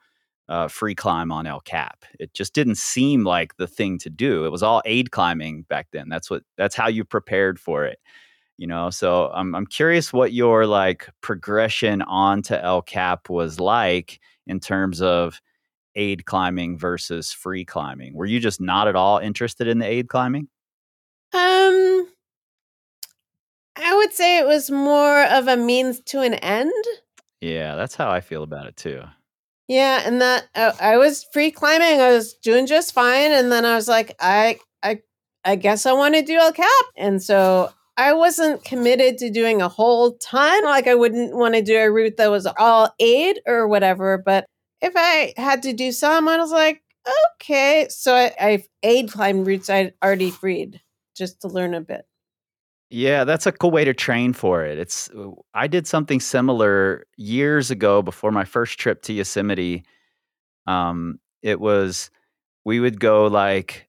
uh, 0.49 0.68
free 0.68 0.94
climb 0.94 1.32
on 1.32 1.47
El 1.47 1.61
Cap. 1.61 2.04
It 2.18 2.35
just 2.35 2.54
didn't 2.54 2.76
seem 2.76 3.25
like 3.25 3.56
the 3.56 3.66
thing 3.66 3.99
to 3.99 4.11
do. 4.11 4.44
It 4.44 4.50
was 4.50 4.62
all 4.62 4.82
aid 4.85 5.11
climbing 5.11 5.62
back 5.62 5.88
then. 5.92 6.09
That's 6.09 6.30
what 6.30 6.42
that's 6.56 6.76
how 6.76 6.88
you 6.88 7.04
prepared 7.04 7.59
for 7.59 7.85
it. 7.85 7.99
You 8.59 8.66
know, 8.68 8.90
so 8.90 9.30
I'm 9.35 9.54
I'm 9.56 9.66
curious 9.66 10.12
what 10.12 10.32
your 10.32 10.66
like 10.66 11.09
progression 11.20 12.02
onto 12.02 12.54
El 12.54 12.82
Cap 12.82 13.28
was 13.28 13.59
like 13.59 14.20
in 14.47 14.61
terms 14.61 15.02
of 15.02 15.40
aid 15.94 16.25
climbing 16.25 16.78
versus 16.78 17.32
free 17.32 17.64
climbing. 17.64 18.14
Were 18.14 18.26
you 18.26 18.40
just 18.40 18.61
not 18.61 18.88
at 18.88 18.97
all 18.97 19.18
interested 19.18 19.68
in 19.68 19.78
the 19.78 19.87
aid 19.87 20.09
climbing? 20.09 20.49
Um, 21.32 22.09
I 23.76 23.94
would 23.97 24.12
say 24.12 24.38
it 24.38 24.47
was 24.47 24.70
more 24.70 25.25
of 25.25 25.49
a 25.49 25.56
means 25.56 26.00
to 26.06 26.20
an 26.20 26.35
end. 26.35 26.73
Yeah, 27.40 27.76
that's 27.76 27.94
how 27.94 28.11
I 28.11 28.20
feel 28.20 28.42
about 28.42 28.66
it 28.66 28.76
too. 28.76 29.02
Yeah, 29.68 30.02
and 30.04 30.20
that 30.20 30.49
uh, 30.54 30.73
I 30.80 30.97
was 30.97 31.25
free 31.32 31.50
climbing. 31.50 32.00
I 32.00 32.11
was 32.11 32.35
doing 32.35 32.66
just 32.66 32.92
fine, 32.92 33.30
and 33.30 33.52
then 33.52 33.64
I 33.64 33.76
was 33.76 33.87
like, 33.87 34.16
I, 34.18 34.59
I, 34.82 35.00
I 35.44 35.54
guess 35.56 35.87
I 35.87 35.92
want 35.92 36.16
to 36.16 36.23
do 36.23 36.35
El 36.35 36.52
Cap, 36.52 36.85
and 36.97 37.23
so 37.23 37.70
I 37.97 38.14
wasn't 38.14 38.64
committed 38.64 39.18
to 39.18 39.30
doing 39.30 39.61
a 39.61 39.68
whole 39.68 40.12
ton. 40.16 40.64
Like 40.64 40.87
I 40.87 40.94
wouldn't 40.94 41.37
want 41.37 41.54
to 41.54 41.62
do 41.62 41.76
a 41.76 41.90
route 41.90 42.16
that 42.16 42.30
was 42.30 42.47
all 42.59 42.92
aid 42.99 43.40
or 43.47 43.68
whatever. 43.68 44.16
But 44.18 44.47
if 44.83 44.93
I 44.97 45.35
had 45.37 45.63
to 45.65 45.73
do 45.73 45.93
some, 45.93 46.29
I 46.29 46.37
was 46.39 46.53
like, 46.53 46.83
okay. 47.37 47.87
So 47.91 48.15
I, 48.15 48.33
I 48.41 48.65
aid 48.83 49.11
climbed 49.11 49.47
routes 49.47 49.71
I'd 49.71 49.95
already 50.03 50.31
freed 50.31 50.81
just 51.17 51.41
to 51.43 51.49
learn 51.49 51.75
a 51.75 51.81
bit. 51.81 52.07
Yeah, 52.93 53.23
that's 53.25 53.47
a 53.47 53.53
cool 53.53 53.71
way 53.71 53.85
to 53.85 53.95
train 53.95 54.33
for 54.33 54.65
it. 54.65 54.77
It's 54.79 55.09
I 55.55 55.69
did 55.69 55.87
something 55.87 56.19
similar 56.19 57.07
years 57.17 57.71
ago 57.71 58.03
before 58.03 58.33
my 58.33 58.45
first 58.45 58.79
trip 58.81 59.03
to 59.03 59.13
Yosemite. 59.13 59.85
Um, 60.67 61.21
it 61.43 61.61
was 61.61 62.11
we 62.65 62.81
would 62.81 62.99
go 62.99 63.27
like 63.27 63.89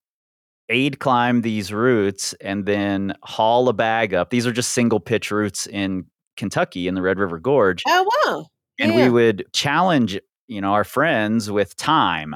aid 0.69 0.99
climb 0.99 1.41
these 1.41 1.73
routes 1.73 2.33
and 2.41 2.65
then 2.65 3.13
haul 3.23 3.67
a 3.69 3.73
bag 3.73 4.13
up. 4.13 4.29
These 4.29 4.45
are 4.45 4.51
just 4.51 4.71
single 4.71 4.99
pitch 4.99 5.31
routes 5.31 5.65
in 5.65 6.05
Kentucky 6.37 6.87
in 6.87 6.93
the 6.93 7.01
Red 7.01 7.17
River 7.17 7.39
Gorge. 7.39 7.81
Oh 7.87 8.09
wow! 8.27 8.45
and 8.79 8.93
Yeah. 8.93 9.05
we 9.05 9.09
would 9.09 9.45
challenge 9.51 10.19
you 10.51 10.61
know 10.61 10.73
our 10.73 10.83
friends 10.83 11.49
with 11.49 11.75
time. 11.77 12.35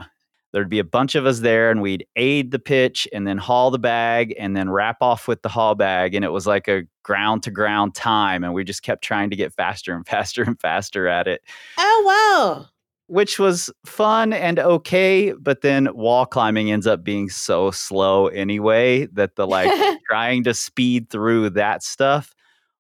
There'd 0.54 0.70
be 0.70 0.80
a 0.80 0.86
bunch 0.86 1.16
of 1.16 1.26
us 1.26 1.40
there 1.40 1.70
and 1.70 1.82
we'd 1.82 2.08
aid 2.16 2.52
the 2.52 2.60
pitch 2.60 3.10
and 3.12 3.28
then 3.28 3.38
haul 3.38 3.72
the 3.72 3.78
bag 3.78 4.34
and 4.40 4.56
then 4.56 4.70
wrap 4.70 5.02
off 5.02 5.28
with 5.28 5.42
the 5.42 5.50
haul 5.50 5.76
bag 5.76 6.16
and 6.16 6.24
it 6.24 6.32
was 6.32 6.48
like 6.48 6.70
a 6.70 6.84
ground 7.04 7.44
to 7.44 7.52
ground 7.52 7.94
time 7.94 8.42
and 8.42 8.54
we 8.54 8.64
just 8.64 8.82
kept 8.82 9.04
trying 9.04 9.30
to 9.30 9.36
get 9.36 9.54
faster 9.54 9.94
and 9.94 10.08
faster 10.08 10.44
and 10.44 10.60
faster 10.62 11.08
at 11.08 11.28
it. 11.28 11.42
Oh 11.78 12.04
wow! 12.06 12.68
which 13.08 13.38
was 13.38 13.70
fun 13.86 14.34
and 14.34 14.58
okay 14.58 15.32
but 15.34 15.62
then 15.62 15.88
wall 15.94 16.26
climbing 16.26 16.72
ends 16.72 16.88
up 16.88 17.04
being 17.04 17.30
so 17.30 17.70
slow 17.70 18.28
anyway 18.28 19.06
that 19.08 19.36
the 19.36 19.46
like 19.46 19.72
trying 20.10 20.44
to 20.44 20.54
speed 20.54 21.10
through 21.10 21.50
that 21.50 21.84
stuff 21.84 22.34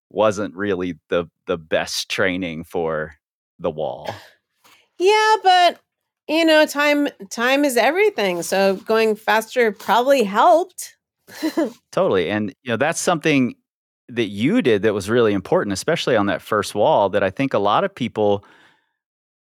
wasn't 0.09 0.53
really 0.55 0.97
the 1.09 1.25
the 1.45 1.57
best 1.57 2.09
training 2.09 2.63
for 2.63 3.13
the 3.59 3.69
wall 3.69 4.09
Yeah, 4.99 5.35
but 5.43 5.79
you 6.27 6.45
know, 6.45 6.65
time 6.65 7.07
time 7.29 7.65
is 7.65 7.77
everything. 7.77 8.41
So 8.41 8.77
going 8.77 9.15
faster 9.15 9.71
probably 9.71 10.23
helped. 10.23 10.95
Totally. 11.91 12.29
And 12.29 12.53
you 12.63 12.71
know, 12.71 12.77
that's 12.77 12.99
something 12.99 13.55
that 14.09 14.27
you 14.27 14.61
did 14.61 14.83
that 14.83 14.93
was 14.93 15.09
really 15.09 15.33
important, 15.33 15.73
especially 15.73 16.15
on 16.15 16.27
that 16.27 16.41
first 16.41 16.75
wall, 16.75 17.09
that 17.09 17.23
I 17.23 17.29
think 17.29 17.53
a 17.53 17.59
lot 17.59 17.83
of 17.83 17.93
people 17.93 18.45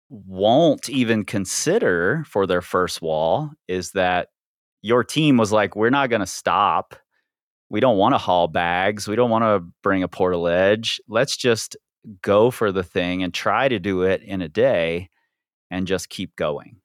won't 0.10 0.89
even 0.89 1.24
consider 1.24 2.24
for 2.27 2.48
their 2.48 2.62
first 2.62 3.01
wall 3.01 3.51
is 3.68 3.91
that 3.91 4.29
your 4.82 5.03
team 5.03 5.38
was 5.38 5.51
like, 5.51 5.75
we're 5.75 5.89
not 5.89 6.10
going 6.10 6.22
to 6.22 6.25
stop. 6.25 6.96
We 7.70 7.79
don't 7.79 7.98
want 7.98 8.15
to 8.15 8.18
haul 8.18 8.48
bags. 8.48 9.08
We 9.08 9.15
don't 9.15 9.29
want 9.29 9.44
to 9.44 9.65
bring 9.84 10.01
a 10.03 10.08
portaledge. 10.10 11.00
Let's 11.08 11.38
just 11.38 11.77
go 12.22 12.50
for 12.50 12.72
the 12.72 12.84
thing 12.84 13.22
and 13.24 13.34
try 13.34 13.68
to 13.68 13.79
do 13.79 14.01
it 14.01 14.24
in 14.24 14.41
a 14.41 14.50
day 14.50 15.10
and 15.72 15.88
just 15.88 16.10
keep 16.10 16.36
going. 16.36 16.78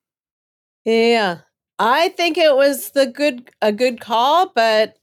Yeah. 0.84 1.38
I 1.78 2.10
think 2.10 2.38
it 2.38 2.54
was 2.54 2.90
the 2.90 3.06
good 3.06 3.50
a 3.60 3.72
good 3.72 4.00
call, 4.00 4.52
but 4.54 4.94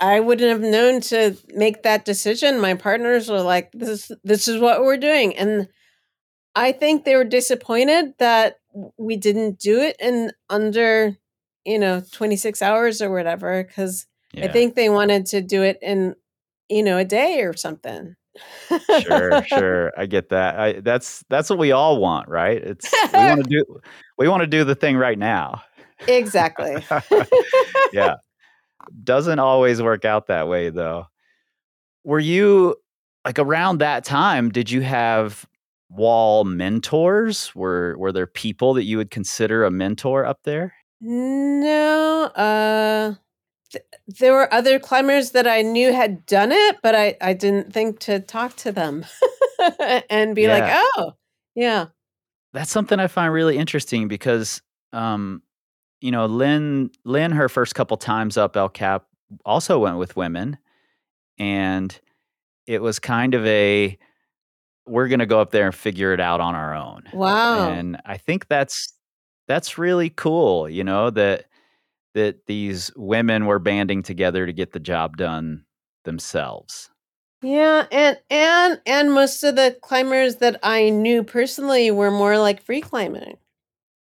I 0.00 0.20
wouldn't 0.20 0.50
have 0.50 0.60
known 0.70 1.00
to 1.02 1.36
make 1.54 1.82
that 1.82 2.04
decision. 2.04 2.60
My 2.60 2.74
partners 2.74 3.28
were 3.28 3.42
like, 3.42 3.70
"This 3.72 4.10
this 4.24 4.48
is 4.48 4.58
what 4.60 4.82
we're 4.82 4.96
doing," 4.96 5.36
and 5.36 5.68
I 6.54 6.72
think 6.72 7.04
they 7.04 7.16
were 7.16 7.24
disappointed 7.24 8.14
that 8.18 8.56
we 8.98 9.16
didn't 9.16 9.58
do 9.60 9.80
it 9.80 9.96
in 10.00 10.32
under, 10.50 11.16
you 11.64 11.78
know, 11.78 12.02
twenty 12.12 12.36
six 12.36 12.62
hours 12.62 13.02
or 13.02 13.10
whatever. 13.10 13.64
Because 13.64 14.06
Yeah. 14.32 14.46
I 14.46 14.48
think 14.52 14.74
they 14.74 14.88
wanted 14.90 15.26
to 15.26 15.40
do 15.42 15.62
it 15.62 15.78
in, 15.82 16.14
you 16.68 16.82
know, 16.82 16.98
a 16.98 17.04
day 17.04 17.42
or 17.42 17.54
something. 17.54 18.16
Sure, 19.02 19.44
sure. 19.46 19.92
I 19.96 20.06
get 20.06 20.28
that. 20.30 20.58
I, 20.58 20.72
that's 20.80 21.24
that's 21.28 21.50
what 21.50 21.58
we 21.58 21.72
all 21.72 21.98
want, 21.98 22.28
right? 22.28 22.62
It's 22.62 22.92
we 23.12 23.18
want 23.18 23.44
to 23.44 23.50
do 23.50 23.80
we 24.16 24.28
want 24.28 24.42
to 24.42 24.46
do 24.46 24.64
the 24.64 24.74
thing 24.74 24.96
right 24.96 25.18
now. 25.18 25.62
exactly. 26.06 26.84
yeah. 27.92 28.14
Doesn't 29.04 29.38
always 29.38 29.82
work 29.82 30.04
out 30.04 30.28
that 30.28 30.48
way 30.48 30.70
though. 30.70 31.06
Were 32.04 32.20
you 32.20 32.76
like 33.24 33.38
around 33.38 33.78
that 33.78 34.04
time 34.04 34.50
did 34.50 34.70
you 34.70 34.80
have 34.82 35.46
wall 35.90 36.44
mentors? 36.44 37.54
Were 37.54 37.96
were 37.98 38.12
there 38.12 38.26
people 38.26 38.74
that 38.74 38.84
you 38.84 38.96
would 38.96 39.10
consider 39.10 39.64
a 39.64 39.70
mentor 39.70 40.24
up 40.24 40.40
there? 40.44 40.74
No, 41.00 42.24
uh, 42.34 43.14
th- 43.70 43.84
there 44.06 44.32
were 44.32 44.52
other 44.52 44.78
climbers 44.78 45.32
that 45.32 45.46
I 45.46 45.62
knew 45.62 45.92
had 45.92 46.26
done 46.26 46.52
it, 46.52 46.76
but 46.82 46.94
I, 46.94 47.16
I 47.20 47.32
didn't 47.34 47.72
think 47.72 47.98
to 48.00 48.20
talk 48.20 48.56
to 48.56 48.72
them 48.72 49.04
and 50.10 50.34
be 50.34 50.48
like, 50.48 50.64
oh, 50.66 51.12
yeah. 51.54 51.86
That's 52.52 52.70
something 52.70 52.98
I 52.98 53.06
find 53.08 53.32
really 53.32 53.58
interesting 53.58 54.08
because 54.08 54.62
um 54.92 55.42
you 56.00 56.12
know, 56.12 56.26
Lynn 56.26 56.90
Lynn 57.04 57.32
her 57.32 57.48
first 57.48 57.74
couple 57.74 57.96
times 57.96 58.36
up 58.36 58.56
El 58.56 58.68
Cap 58.68 59.06
also 59.44 59.78
went 59.78 59.98
with 59.98 60.16
women 60.16 60.56
and 61.38 61.98
it 62.66 62.82
was 62.82 62.98
kind 62.98 63.34
of 63.34 63.44
a 63.46 63.98
we're 64.86 65.08
going 65.08 65.18
to 65.18 65.26
go 65.26 65.40
up 65.40 65.50
there 65.50 65.66
and 65.66 65.74
figure 65.74 66.14
it 66.14 66.20
out 66.20 66.40
on 66.40 66.54
our 66.54 66.74
own. 66.74 67.04
Wow. 67.12 67.70
And 67.70 68.00
I 68.06 68.16
think 68.16 68.48
that's 68.48 68.92
that's 69.46 69.78
really 69.78 70.10
cool, 70.10 70.68
you 70.68 70.84
know, 70.84 71.10
that 71.10 71.46
that 72.18 72.46
these 72.46 72.90
women 72.96 73.46
were 73.46 73.60
banding 73.60 74.02
together 74.02 74.44
to 74.44 74.52
get 74.52 74.72
the 74.72 74.80
job 74.80 75.16
done 75.16 75.64
themselves. 76.04 76.90
Yeah, 77.42 77.86
and 77.92 78.18
and 78.28 78.80
and 78.84 79.12
most 79.12 79.44
of 79.44 79.54
the 79.54 79.76
climbers 79.80 80.36
that 80.36 80.58
I 80.62 80.90
knew 80.90 81.22
personally 81.22 81.90
were 81.92 82.10
more 82.10 82.36
like 82.36 82.60
free 82.62 82.80
climbing, 82.80 83.38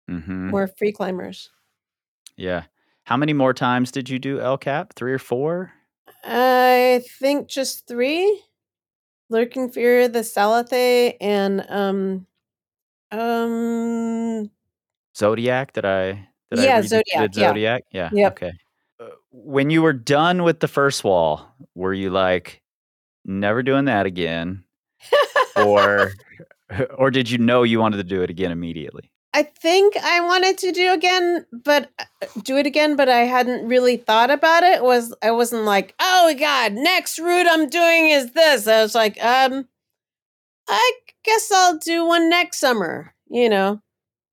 Mhm. 0.09 0.49
more 0.51 0.67
free 0.67 0.93
climbers. 0.93 1.49
Yeah. 2.37 2.63
How 3.03 3.17
many 3.17 3.33
more 3.33 3.53
times 3.53 3.91
did 3.91 4.09
you 4.09 4.19
do 4.19 4.39
El 4.39 4.57
Cap? 4.57 4.93
3 4.95 5.11
or 5.11 5.19
4? 5.19 5.73
I 6.23 7.03
think 7.19 7.49
just 7.49 7.87
three. 7.87 8.41
Lurking 9.29 9.69
Fear, 9.69 10.07
the 10.07 10.19
Salathe, 10.19 11.15
and 11.19 11.65
um 11.69 12.27
um 13.11 14.49
Zodiac? 15.17 15.73
Did 15.73 15.85
I 15.85 16.28
did 16.51 16.63
Yeah, 16.63 16.77
you 16.77 16.87
Zodiac, 16.87 17.21
did 17.21 17.35
yeah. 17.37 17.47
Zodiac? 17.49 17.83
Yeah. 17.91 18.09
Yep. 18.11 18.31
Okay. 18.33 18.51
Uh, 18.99 19.07
when 19.31 19.69
you 19.69 19.81
were 19.81 19.93
done 19.93 20.43
with 20.43 20.59
the 20.59 20.67
first 20.67 21.03
wall, 21.03 21.47
were 21.75 21.93
you 21.93 22.09
like 22.09 22.61
never 23.25 23.63
doing 23.63 23.85
that 23.85 24.05
again 24.05 24.63
or 25.55 26.11
or 26.97 27.11
did 27.11 27.29
you 27.29 27.37
know 27.37 27.63
you 27.63 27.79
wanted 27.79 27.97
to 27.97 28.03
do 28.03 28.21
it 28.21 28.29
again 28.29 28.51
immediately? 28.51 29.11
I 29.33 29.43
think 29.43 29.95
I 29.97 30.21
wanted 30.21 30.57
to 30.59 30.71
do 30.71 30.91
again, 30.91 31.45
but 31.51 31.91
uh, 31.99 32.25
do 32.43 32.57
it 32.57 32.65
again, 32.65 32.95
but 32.95 33.09
I 33.09 33.19
hadn't 33.19 33.67
really 33.67 33.97
thought 33.97 34.31
about 34.31 34.63
it. 34.63 34.83
Was 34.83 35.13
I 35.21 35.31
wasn't 35.31 35.63
like, 35.63 35.93
oh 35.99 36.33
god, 36.37 36.73
next 36.73 37.19
route 37.19 37.47
I'm 37.47 37.69
doing 37.69 38.09
is 38.09 38.31
this. 38.31 38.67
I 38.67 38.81
was 38.81 38.95
like, 38.95 39.23
um, 39.23 39.67
I 40.67 40.91
guess 41.23 41.51
I'll 41.51 41.77
do 41.77 42.05
one 42.05 42.29
next 42.29 42.59
summer. 42.59 43.13
You 43.29 43.49
know, 43.49 43.81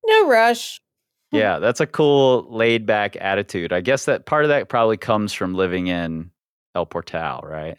no 0.07 0.29
rush. 0.29 0.81
Yeah, 1.33 1.59
that's 1.59 1.81
a 1.81 1.87
cool 1.87 2.47
laid 2.49 2.87
back 2.87 3.17
attitude. 3.17 3.73
I 3.73 3.81
guess 3.81 4.05
that 4.05 4.27
part 4.27 4.45
of 4.45 4.49
that 4.49 4.69
probably 4.69 4.97
comes 4.97 5.33
from 5.33 5.55
living 5.55 5.89
in 5.89 6.31
El 6.75 6.87
Portal, 6.87 7.41
right? 7.43 7.77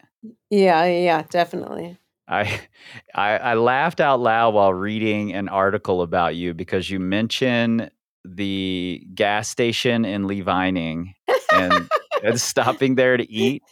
Yeah, 0.50 0.84
yeah, 0.84 1.22
definitely. 1.30 1.98
I, 2.28 2.60
I 3.14 3.38
I 3.38 3.54
laughed 3.54 4.00
out 4.00 4.20
loud 4.20 4.54
while 4.54 4.74
reading 4.74 5.32
an 5.32 5.48
article 5.48 6.02
about 6.02 6.36
you 6.36 6.54
because 6.54 6.90
you 6.90 7.00
mention 7.00 7.90
the 8.24 9.06
gas 9.14 9.48
station 9.48 10.04
in 10.04 10.26
Lee 10.26 10.42
Vining 10.42 11.14
and, 11.52 11.88
and 12.22 12.40
stopping 12.40 12.96
there 12.96 13.16
to 13.16 13.30
eat. 13.30 13.62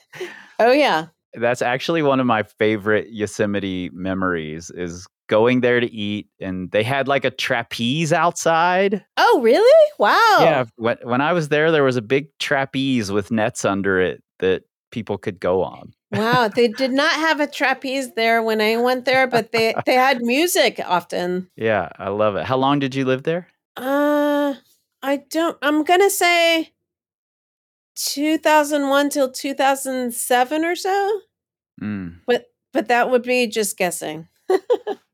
Oh 0.58 0.72
yeah. 0.72 1.08
That's 1.34 1.60
actually 1.60 2.02
one 2.02 2.20
of 2.20 2.26
my 2.26 2.44
favorite 2.44 3.08
Yosemite 3.10 3.90
memories 3.92 4.70
is 4.70 5.06
going 5.28 5.60
there 5.60 5.80
to 5.80 5.90
eat 5.90 6.28
and 6.40 6.70
they 6.70 6.82
had 6.82 7.08
like 7.08 7.24
a 7.24 7.30
trapeze 7.30 8.12
outside. 8.12 9.04
Oh 9.16 9.40
really? 9.42 9.90
Wow. 9.98 10.36
Yeah, 10.40 10.64
when 10.76 10.98
when 11.02 11.20
I 11.20 11.32
was 11.32 11.48
there 11.48 11.70
there 11.70 11.84
was 11.84 11.96
a 11.96 12.02
big 12.02 12.28
trapeze 12.38 13.10
with 13.10 13.30
nets 13.30 13.64
under 13.64 14.00
it 14.00 14.22
that 14.38 14.62
people 14.90 15.18
could 15.18 15.40
go 15.40 15.62
on. 15.62 15.92
Wow. 16.12 16.48
They 16.48 16.68
did 16.68 16.92
not 16.92 17.12
have 17.12 17.40
a 17.40 17.46
trapeze 17.46 18.14
there 18.14 18.42
when 18.42 18.60
I 18.60 18.76
went 18.76 19.04
there, 19.04 19.26
but 19.26 19.52
they 19.52 19.74
they 19.84 19.94
had 19.94 20.22
music 20.22 20.80
often. 20.84 21.50
Yeah, 21.56 21.88
I 21.98 22.08
love 22.08 22.36
it. 22.36 22.44
How 22.44 22.56
long 22.56 22.78
did 22.78 22.94
you 22.94 23.04
live 23.04 23.24
there? 23.24 23.48
Uh, 23.76 24.54
I 25.02 25.18
don't. 25.30 25.58
I'm 25.62 25.84
gonna 25.84 26.10
say 26.10 26.72
2001 27.96 29.10
till 29.10 29.30
2007 29.30 30.64
or 30.64 30.76
so. 30.76 31.20
Mm. 31.82 32.20
But 32.26 32.46
but 32.72 32.88
that 32.88 33.10
would 33.10 33.22
be 33.22 33.46
just 33.46 33.76
guessing. 33.76 34.28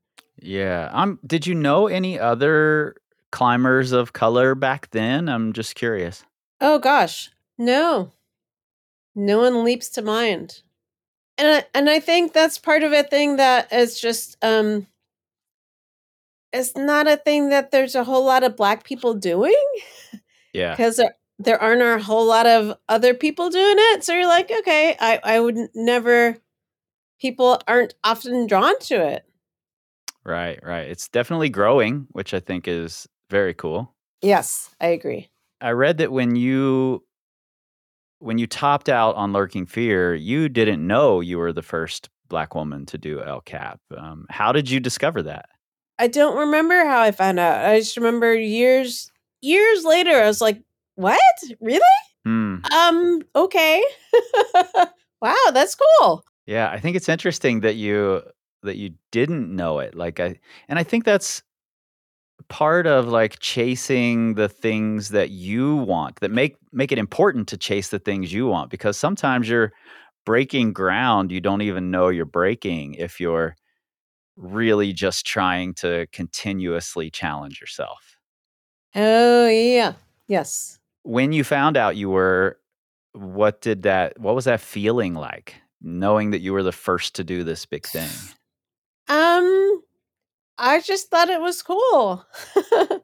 Yeah. 0.43 0.89
Um 0.91 1.19
did 1.25 1.47
you 1.47 1.55
know 1.55 1.87
any 1.87 2.19
other 2.19 2.95
climbers 3.31 3.91
of 3.91 4.13
color 4.13 4.55
back 4.55 4.89
then? 4.91 5.29
I'm 5.29 5.53
just 5.53 5.75
curious. 5.75 6.23
Oh 6.61 6.79
gosh, 6.79 7.31
no, 7.57 8.11
no 9.15 9.39
one 9.39 9.63
leaps 9.63 9.89
to 9.89 10.01
mind. 10.01 10.61
And 11.37 11.47
I, 11.47 11.65
and 11.73 11.89
I 11.89 11.99
think 11.99 12.31
that's 12.33 12.57
part 12.59 12.83
of 12.83 12.91
a 12.91 13.03
thing 13.03 13.37
that 13.37 13.71
is 13.73 13.99
just 13.99 14.37
um. 14.43 14.87
It's 16.51 16.75
not 16.75 17.07
a 17.07 17.17
thing 17.17 17.49
that 17.49 17.71
there's 17.71 17.95
a 17.95 18.03
whole 18.03 18.23
lot 18.23 18.43
of 18.43 18.55
black 18.55 18.83
people 18.83 19.15
doing 19.15 19.55
Yeah. 20.53 20.71
because 20.73 20.97
there, 20.97 21.15
there 21.39 21.59
aren't 21.59 21.81
a 21.81 21.97
whole 22.03 22.27
lot 22.27 22.45
of 22.45 22.77
other 22.87 23.15
people 23.15 23.49
doing 23.49 23.75
it. 23.77 24.03
So 24.03 24.13
you're 24.13 24.27
like, 24.27 24.51
okay, 24.51 24.95
I, 24.99 25.19
I 25.23 25.39
would 25.39 25.57
never, 25.73 26.37
people 27.19 27.59
aren't 27.67 27.95
often 28.03 28.45
drawn 28.45 28.77
to 28.81 28.93
it. 29.03 29.25
Right, 30.25 30.59
right. 30.63 30.87
It's 30.87 31.09
definitely 31.09 31.49
growing, 31.49 32.07
which 32.11 32.33
I 32.33 32.39
think 32.39 32.67
is 32.67 33.07
very 33.29 33.53
cool. 33.53 33.93
Yes, 34.21 34.69
I 34.79 34.87
agree. 34.87 35.29
I 35.59 35.71
read 35.71 35.97
that 35.97 36.11
when 36.11 36.35
you 36.35 37.03
when 38.19 38.37
you 38.37 38.47
topped 38.47 38.87
out 38.87 39.15
on 39.15 39.33
Lurking 39.33 39.65
Fear, 39.65 40.15
you 40.15 40.47
didn't 40.47 40.85
know 40.85 41.19
you 41.19 41.37
were 41.37 41.51
the 41.51 41.61
first 41.61 42.09
black 42.29 42.55
woman 42.55 42.85
to 42.85 42.97
do 42.97 43.21
El 43.21 43.41
Cap. 43.41 43.81
Um, 43.97 44.25
how 44.29 44.53
did 44.53 44.69
you 44.69 44.79
discover 44.79 45.21
that? 45.23 45.49
I 45.99 46.07
don't 46.07 46.37
remember 46.37 46.85
how 46.85 47.01
I 47.01 47.11
found 47.11 47.37
out. 47.37 47.65
I 47.65 47.79
just 47.79 47.97
remember 47.97 48.33
years, 48.33 49.11
years 49.41 49.83
later, 49.83 50.11
I 50.11 50.27
was 50.27 50.41
like, 50.41 50.61
what? 50.95 51.19
Really? 51.59 51.81
Hmm. 52.25 52.57
Um, 52.73 53.21
okay. 53.35 53.83
wow, 55.21 55.35
that's 55.51 55.75
cool. 55.75 56.23
Yeah, 56.45 56.69
I 56.71 56.79
think 56.79 56.95
it's 56.95 57.09
interesting 57.09 57.59
that 57.61 57.75
you 57.75 58.21
that 58.63 58.77
you 58.77 58.93
didn't 59.11 59.53
know 59.53 59.79
it. 59.79 59.95
Like 59.95 60.19
I 60.19 60.39
and 60.67 60.79
I 60.79 60.83
think 60.83 61.05
that's 61.05 61.43
part 62.49 62.87
of 62.87 63.07
like 63.07 63.39
chasing 63.39 64.33
the 64.33 64.49
things 64.49 65.09
that 65.09 65.29
you 65.29 65.75
want 65.75 66.19
that 66.19 66.31
make 66.31 66.57
make 66.71 66.91
it 66.91 66.97
important 66.97 67.47
to 67.49 67.57
chase 67.57 67.89
the 67.89 67.99
things 67.99 68.33
you 68.33 68.47
want 68.47 68.69
because 68.69 68.97
sometimes 68.97 69.47
you're 69.47 69.71
breaking 70.25 70.73
ground 70.73 71.31
you 71.31 71.39
don't 71.39 71.61
even 71.61 71.91
know 71.91 72.09
you're 72.09 72.25
breaking 72.25 72.95
if 72.95 73.19
you're 73.19 73.55
really 74.35 74.91
just 74.91 75.25
trying 75.25 75.73
to 75.73 76.07
continuously 76.11 77.11
challenge 77.11 77.61
yourself. 77.61 78.17
Oh, 78.95 79.47
yeah. 79.47 79.93
Yes. 80.27 80.79
When 81.03 81.33
you 81.33 81.43
found 81.43 81.77
out 81.77 81.95
you 81.95 82.09
were 82.09 82.57
what 83.13 83.61
did 83.61 83.83
that 83.83 84.19
what 84.19 84.33
was 84.35 84.45
that 84.45 84.59
feeling 84.59 85.13
like? 85.13 85.55
knowing 85.83 86.31
that 86.31 86.39
you 86.39 86.53
were 86.53 86.63
the 86.63 86.71
first 86.71 87.15
to 87.15 87.23
do 87.23 87.43
this 87.43 87.65
big 87.65 87.85
thing? 87.85 88.09
Um, 89.07 89.83
I 90.57 90.81
just 90.81 91.09
thought 91.09 91.29
it 91.29 91.41
was 91.41 91.61
cool, 91.61 92.25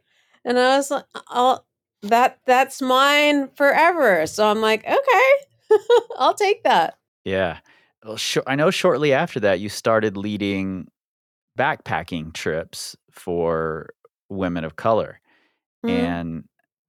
and 0.46 0.60
I 0.60 0.78
was 0.78 0.92
like, 0.92 1.06
"I'll 1.28 1.66
that 2.04 2.40
that's 2.46 2.82
mine 2.82 3.50
forever." 3.56 4.26
So 4.28 4.48
I'm 4.48 4.62
like, 4.62 4.86
"Okay, 4.86 5.80
I'll 6.18 6.34
take 6.34 6.64
that." 6.64 6.98
Yeah. 7.26 7.60
Well, 8.04 8.18
sure. 8.18 8.44
I 8.48 8.56
know 8.56 8.72
shortly 8.72 9.14
after 9.14 9.40
that, 9.42 9.60
you 9.60 9.68
started 9.70 10.16
leading 10.16 10.88
backpacking 11.58 12.34
trips 12.34 12.96
for 13.12 13.90
women 14.30 14.64
of 14.64 14.78
color. 14.78 15.20
Mm. 15.86 15.90
And 15.90 16.44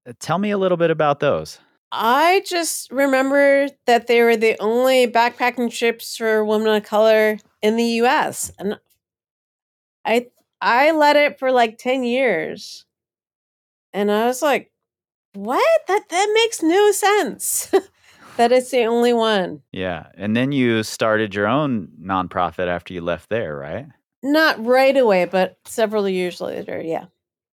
uh, 0.09 0.13
tell 0.21 0.39
me 0.39 0.51
a 0.51 0.59
little 0.59 0.77
bit 0.77 0.91
about 0.91 1.21
those. 1.21 1.59
I 1.93 2.43
just 2.47 2.91
remember 2.93 3.69
that 3.87 4.07
they 4.07 4.23
were 4.23 4.37
the 4.37 4.57
only 4.61 5.09
backpacking 5.09 5.73
trips 5.73 6.17
for 6.17 6.45
women 6.45 6.77
of 6.77 6.85
color 6.85 7.39
in 7.63 7.77
the 7.77 7.85
US. 7.85 8.53
And 8.59 8.79
I 10.05 10.27
I 10.61 10.93
led 10.93 11.17
it 11.17 11.39
for 11.39 11.53
like 11.53 11.79
10 11.79 12.05
years. 12.05 12.85
And 13.93 14.11
I 14.11 14.27
was 14.27 14.43
like, 14.43 14.73
what? 15.35 15.81
That 15.89 16.09
that 16.09 16.31
makes 16.35 16.63
no 16.63 16.93
sense. 16.93 17.75
that 18.37 18.53
it's 18.53 18.71
the 18.71 18.85
only 18.85 19.13
one. 19.13 19.63
Yeah. 19.73 20.07
And 20.17 20.37
then 20.37 20.53
you 20.53 20.83
started 20.83 21.35
your 21.35 21.47
own 21.47 21.89
nonprofit 22.03 22.69
after 22.69 22.95
you 22.95 23.01
left 23.01 23.29
there, 23.29 23.57
right? 23.57 23.87
Not 24.23 24.65
right 24.65 24.97
away, 24.97 25.25
but 25.25 25.59
several 25.65 26.09
years 26.09 26.41
later, 26.41 26.81
yeah. 26.81 27.07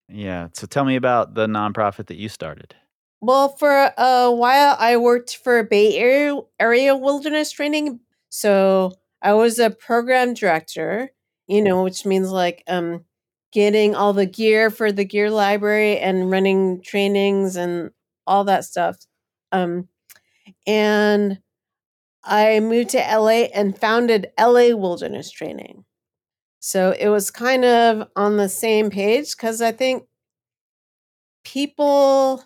Yeah. 0.10 0.50
So 0.54 0.68
tell 0.68 0.86
me 0.86 0.96
about 0.96 1.34
the 1.34 1.48
nonprofit 1.48 2.08
that 2.08 2.18
you 2.18 2.30
started. 2.30 2.76
Well, 3.20 3.50
for 3.50 3.92
a 3.98 4.32
while, 4.32 4.76
I 4.80 4.98
worked 4.98 5.38
for 5.38 5.64
Bay 5.64 5.98
Area, 5.98 6.40
Area 6.60 6.96
Wilderness 6.96 7.52
Training. 7.52 8.00
So 8.30 8.94
I 9.22 9.34
was 9.34 9.60
a 9.60 9.72
program 9.72 10.34
director, 10.34 11.12
you 11.48 11.62
know, 11.62 11.84
which 11.84 12.06
means 12.06 12.32
like 12.32 12.64
um, 12.68 13.06
getting 13.54 13.96
all 13.96 14.14
the 14.14 14.26
gear 14.26 14.70
for 14.70 14.92
the 14.92 15.06
gear 15.06 15.30
library 15.30 15.98
and 16.00 16.32
running 16.32 16.82
trainings 16.82 17.56
and 17.56 17.92
all 18.26 18.44
that 18.46 18.66
stuff. 18.66 18.98
Um, 19.52 19.88
and 20.68 21.40
I 22.24 22.60
moved 22.60 22.92
to 22.92 23.00
LA 23.00 23.50
and 23.54 23.78
founded 23.80 24.32
LA 24.38 24.76
Wilderness 24.76 25.32
Training. 25.32 25.86
So 26.60 26.92
it 27.00 27.10
was 27.10 27.32
kind 27.32 27.66
of 27.66 28.10
on 28.16 28.38
the 28.38 28.50
same 28.50 28.90
page 28.90 29.36
because 29.36 29.62
I 29.62 29.72
think 29.72 30.06
people 31.44 32.44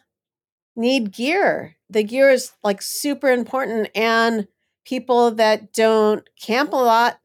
need 0.78 1.14
gear. 1.14 1.78
The 1.92 2.04
gear 2.04 2.32
is 2.32 2.54
like 2.64 2.84
super 2.84 3.30
important, 3.32 3.90
and 3.96 4.48
people 4.86 5.32
that 5.34 5.74
don't 5.74 6.30
camp 6.42 6.74
a 6.74 6.78
lot, 6.78 7.21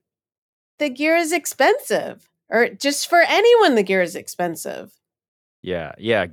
the 0.79 0.91
gear 0.91 1.17
is 1.17 1.33
expensive. 1.33 2.29
Or 2.49 2.69
just 2.69 3.09
for 3.09 3.23
anyone, 3.23 3.75
the 3.75 3.83
gear 3.83 4.03
is 4.03 4.15
expensive. 4.15 4.93
Yeah. 5.63 5.95
Yeah. 5.99 6.27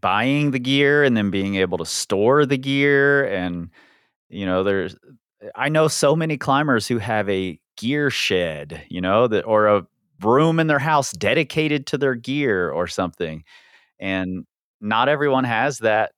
Buying 0.00 0.50
the 0.50 0.58
gear 0.58 1.04
and 1.04 1.16
then 1.16 1.30
being 1.30 1.54
able 1.56 1.78
to 1.78 1.86
store 1.86 2.44
the 2.44 2.58
gear. 2.58 3.24
And, 3.24 3.70
you 4.28 4.46
know, 4.46 4.64
there's, 4.64 4.96
I 5.54 5.68
know 5.68 5.86
so 5.86 6.16
many 6.16 6.36
climbers 6.36 6.88
who 6.88 6.98
have 6.98 7.28
a 7.28 7.60
gear 7.76 8.10
shed, 8.10 8.82
you 8.88 9.00
know, 9.00 9.28
that, 9.28 9.42
or 9.42 9.68
a 9.68 9.86
room 10.22 10.58
in 10.58 10.66
their 10.66 10.80
house 10.80 11.12
dedicated 11.12 11.86
to 11.86 11.98
their 11.98 12.14
gear 12.14 12.70
or 12.70 12.86
something. 12.86 13.44
And 13.98 14.44
not 14.80 15.08
everyone 15.08 15.44
has 15.44 15.78
that 15.78 16.12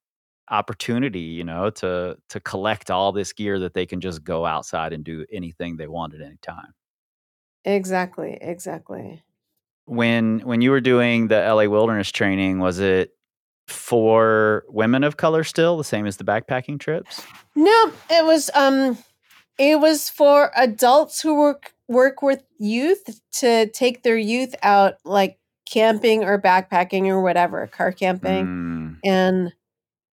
opportunity, 0.51 1.21
you 1.21 1.45
know, 1.45 1.71
to 1.71 2.17
to 2.29 2.41
collect 2.41 2.91
all 2.91 3.13
this 3.13 3.33
gear 3.33 3.59
that 3.59 3.75
they 3.75 3.87
can 3.87 4.01
just 4.01 4.25
go 4.25 4.45
outside 4.45 4.93
and 4.93 5.05
do 5.05 5.25
anything 5.33 5.77
they 5.77 5.89
want 5.89 6.15
at 6.15 6.21
any 6.21 6.39
time. 6.43 6.73
Exactly. 7.65 8.39
Exactly. 8.41 9.23
When 9.87 10.41
when 10.41 10.61
you 10.61 10.71
were 10.71 10.81
doing 10.81 11.29
the 11.29 11.37
LA 11.37 11.65
Wilderness 11.65 12.11
training, 12.13 12.59
was 12.61 12.79
it 12.79 13.11
for 13.69 14.65
women 14.69 15.05
of 15.05 15.17
color 15.17 15.45
still, 15.45 15.77
the 15.77 15.85
same 15.85 16.07
as 16.07 16.17
the 16.17 16.25
backpacking 16.25 16.79
trips? 16.79 17.23
No, 17.55 17.93
it 18.11 18.25
was 18.25 18.51
um 18.55 18.99
it 19.59 19.81
was 19.81 20.09
for 20.09 20.51
adults 20.57 21.21
who 21.21 21.35
work 21.35 21.73
work 21.89 22.23
with 22.23 22.43
youth 22.59 23.21
to 23.33 23.67
take 23.69 24.03
their 24.03 24.17
youth 24.17 24.55
out 24.63 24.95
like 25.05 25.39
camping 25.69 26.25
or 26.25 26.41
backpacking 26.41 27.07
or 27.07 27.21
whatever, 27.21 27.67
car 27.67 27.93
camping. 27.93 28.47
Mm, 28.47 28.97
And 29.05 29.53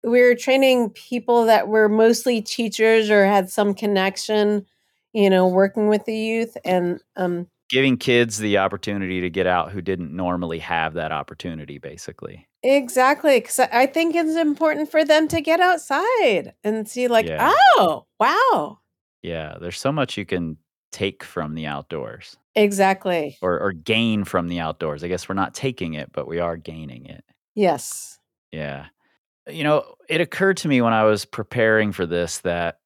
we 0.03 0.23
were 0.23 0.35
training 0.35 0.91
people 0.91 1.47
that 1.47 1.69
were 1.69 1.89
mostly 1.89 2.41
teachers 2.41 3.11
or 3.11 3.27
had 3.27 3.51
some 3.51 3.75
connection, 3.75 4.67
you 5.13 5.31
know, 5.31 5.49
working 5.49 5.89
with 5.89 6.05
the 6.05 6.17
youth 6.17 6.57
and 6.65 7.01
um 7.17 7.47
giving 7.71 7.97
kids 7.99 8.39
the 8.39 8.57
opportunity 8.59 9.21
to 9.21 9.29
get 9.29 9.47
out 9.47 9.71
who 9.73 9.83
didn't 9.83 10.11
normally 10.17 10.59
have 10.59 10.95
that 10.95 11.13
opportunity, 11.13 11.79
basically. 11.79 12.47
exactly 12.63 13.37
I 13.59 13.69
I 13.73 13.87
think 13.87 14.15
it's 14.15 14.37
important 14.37 14.91
for 14.91 15.05
them 15.05 15.29
to 15.29 15.41
get 15.41 15.61
outside 15.61 16.55
and 16.65 16.89
see 16.89 17.09
like, 17.09 17.27
Yeah. 17.27 17.53
"Oh, 17.77 18.07
wow." 18.19 18.79
Yeah. 19.23 19.57
There's 19.61 19.79
so 19.81 19.93
much 19.93 20.17
you 20.17 20.25
can 20.25 20.57
take 20.93 21.23
from 21.25 21.55
the 21.55 21.67
outdoors. 21.67 22.37
Exactly. 22.55 23.37
or 23.43 23.61
or 23.61 23.73
gain 23.73 24.25
from 24.25 24.49
the 24.49 24.61
outdoors. 24.61 25.05
I 25.05 25.09
guess 25.09 25.29
we're 25.29 25.35
not 25.35 25.55
taking 25.55 25.95
it, 25.95 26.11
but 26.13 26.27
we 26.27 26.39
are 26.41 26.57
gaining 26.57 27.07
it. 27.07 27.23
Yes. 27.55 28.19
Yeah. 28.53 28.87
You 29.47 29.65
know, 29.65 29.95
it 30.09 30.21
occurred 30.21 30.57
to 30.59 30.69
me 30.69 30.81
when 30.83 30.93
I 30.93 31.05
was 31.05 31.25
preparing 31.25 31.93
for 31.93 32.07
this 32.07 32.39
that 32.39 32.79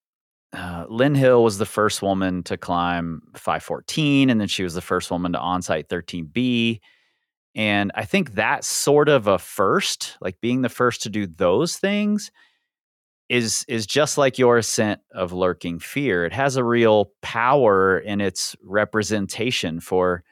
uh, 0.53 0.87
Lynn 0.89 1.15
Hill 1.15 1.43
was 1.43 1.59
the 1.59 1.67
first 1.67 2.03
woman 2.03 2.43
to 2.45 2.57
climb 2.57 3.23
514, 3.35 4.31
and 4.31 4.41
then 4.41 4.49
she 4.49 4.63
was 4.63 4.75
the 4.75 4.81
first 4.81 5.11
woman 5.11 5.33
to 5.33 5.39
onsite 5.39 5.89
13B. 5.89 6.81
And 7.55 7.93
I 7.95 8.05
think 8.05 8.33
that's 8.33 8.67
sort 8.67 9.09
of 9.09 9.27
a 9.27 9.39
first, 9.39 10.17
like 10.21 10.41
being 10.41 10.63
the 10.63 10.69
first 10.69 11.03
to 11.03 11.11
do 11.11 11.27
those 11.27 11.77
things 11.77 12.31
is 13.29 13.65
is 13.69 13.87
just 13.87 14.19
like 14.19 14.39
your 14.39 14.59
ascent 14.59 15.01
of 15.13 15.33
lurking 15.33 15.79
fear. 15.79 16.27
It 16.27 16.33
has 16.35 16.57
a 16.57 16.65
real 16.65 17.13
power 17.23 17.99
in 17.99 18.21
its 18.21 18.55
representation 18.63 19.81
for 19.81 20.23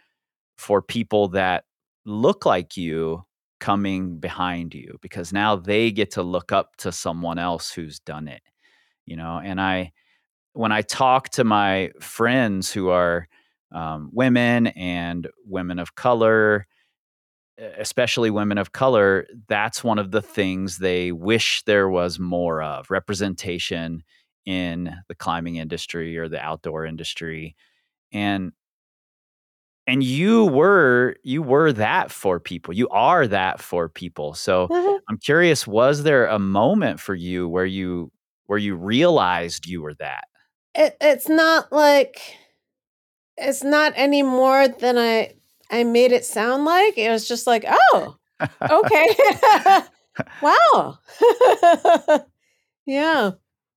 for 0.59 0.83
people 0.83 1.29
that 1.29 1.65
look 2.05 2.45
like 2.45 2.77
you 2.77 3.25
coming 3.61 4.19
behind 4.19 4.75
you 4.75 4.99
because 5.03 5.33
now 5.33 5.57
they 5.57 5.91
get 5.91 6.11
to 6.13 6.23
look 6.23 6.53
up 6.53 6.77
to 6.77 6.91
someone 6.93 7.39
else 7.39 7.71
who's 7.73 8.01
done 8.01 8.27
it 8.27 8.43
you 9.05 9.17
know 9.17 9.41
and 9.45 9.61
i 9.61 9.93
when 10.55 10.73
i 10.73 10.83
talk 10.83 11.29
to 11.31 11.45
my 11.45 11.91
friends 12.01 12.73
who 12.73 12.89
are 12.91 13.29
um, 13.73 14.11
women 14.13 14.69
and 14.69 15.29
women 15.47 15.79
of 15.79 15.95
color 15.95 16.67
especially 17.79 18.31
women 18.31 18.57
of 18.59 18.73
color 18.73 19.27
that's 19.49 19.85
one 19.85 19.99
of 19.99 20.13
the 20.13 20.23
things 20.23 20.79
they 20.79 21.13
wish 21.13 21.63
there 21.65 21.89
was 21.91 22.19
more 22.19 22.63
of 22.63 22.91
representation 22.91 24.03
in 24.47 24.95
the 25.09 25.15
climbing 25.15 25.57
industry 25.57 26.17
or 26.17 26.27
the 26.29 26.41
outdoor 26.41 26.87
industry. 26.87 27.55
And 28.13 28.53
and 29.87 30.03
you 30.05 30.47
were 30.47 31.17
you 31.25 31.43
were 31.43 31.73
that 31.73 32.11
for 32.11 32.39
people 32.39 32.75
you 32.75 32.89
are 32.91 33.27
that 33.27 33.61
for 33.61 33.89
people. 33.89 34.35
So 34.35 34.71
Mhm. 34.71 35.01
i'm 35.09 35.19
curious 35.19 35.67
was 35.67 36.03
there 36.03 36.27
a 36.27 36.39
moment 36.39 37.01
for 37.01 37.15
you 37.15 37.49
where 37.49 37.67
you 37.67 38.13
where 38.47 38.59
you 38.59 38.75
realized 38.77 39.67
you 39.67 39.83
were 39.83 39.95
that 39.95 40.25
It 40.75 40.97
it's 41.01 41.29
not 41.29 41.73
like 41.73 42.21
it's 43.37 43.65
not 43.65 43.93
any 43.97 44.23
more 44.23 44.69
than 44.69 44.99
I 44.99 45.35
I 45.71 45.85
made 45.85 46.13
it 46.13 46.25
sound 46.25 46.65
like. 46.65 46.99
It 46.99 47.11
was 47.11 47.27
just 47.29 47.47
like, 47.47 47.65
"Oh, 47.69 48.17
okay. 48.63 49.17
wow." 50.43 50.99
yeah. 52.87 53.31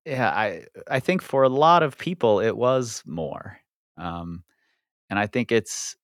yeah 0.05 0.29
i 0.31 0.63
i 0.89 0.99
think 0.99 1.21
for 1.21 1.43
a 1.43 1.49
lot 1.49 1.83
of 1.83 1.97
people 1.97 2.39
it 2.39 2.57
was 2.57 3.03
more 3.05 3.59
um 3.97 4.43
and 5.09 5.19
i 5.19 5.27
think 5.27 5.51
it's 5.51 5.95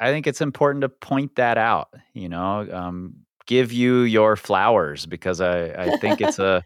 i 0.00 0.10
think 0.10 0.26
it's 0.26 0.40
important 0.40 0.82
to 0.82 0.88
point 0.88 1.34
that 1.36 1.56
out 1.58 1.88
you 2.14 2.28
know 2.28 2.68
um 2.72 3.14
give 3.46 3.72
you 3.72 4.00
your 4.00 4.36
flowers 4.36 5.06
because 5.06 5.40
i 5.40 5.68
i 5.70 5.96
think 5.98 6.20
it's 6.20 6.38
a 6.38 6.62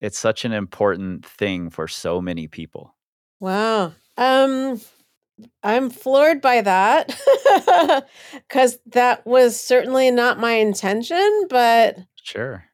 it's 0.00 0.18
such 0.18 0.44
an 0.44 0.52
important 0.52 1.24
thing 1.24 1.70
for 1.70 1.86
so 1.86 2.20
many 2.20 2.48
people 2.48 2.95
Wow. 3.40 3.92
Um 4.16 4.80
I'm 5.62 5.90
floored 5.90 6.40
by 6.40 6.62
that 6.62 7.14
cuz 8.48 8.78
that 8.86 9.26
was 9.26 9.60
certainly 9.60 10.10
not 10.10 10.38
my 10.38 10.52
intention, 10.52 11.46
but 11.50 11.98
sure 12.22 12.64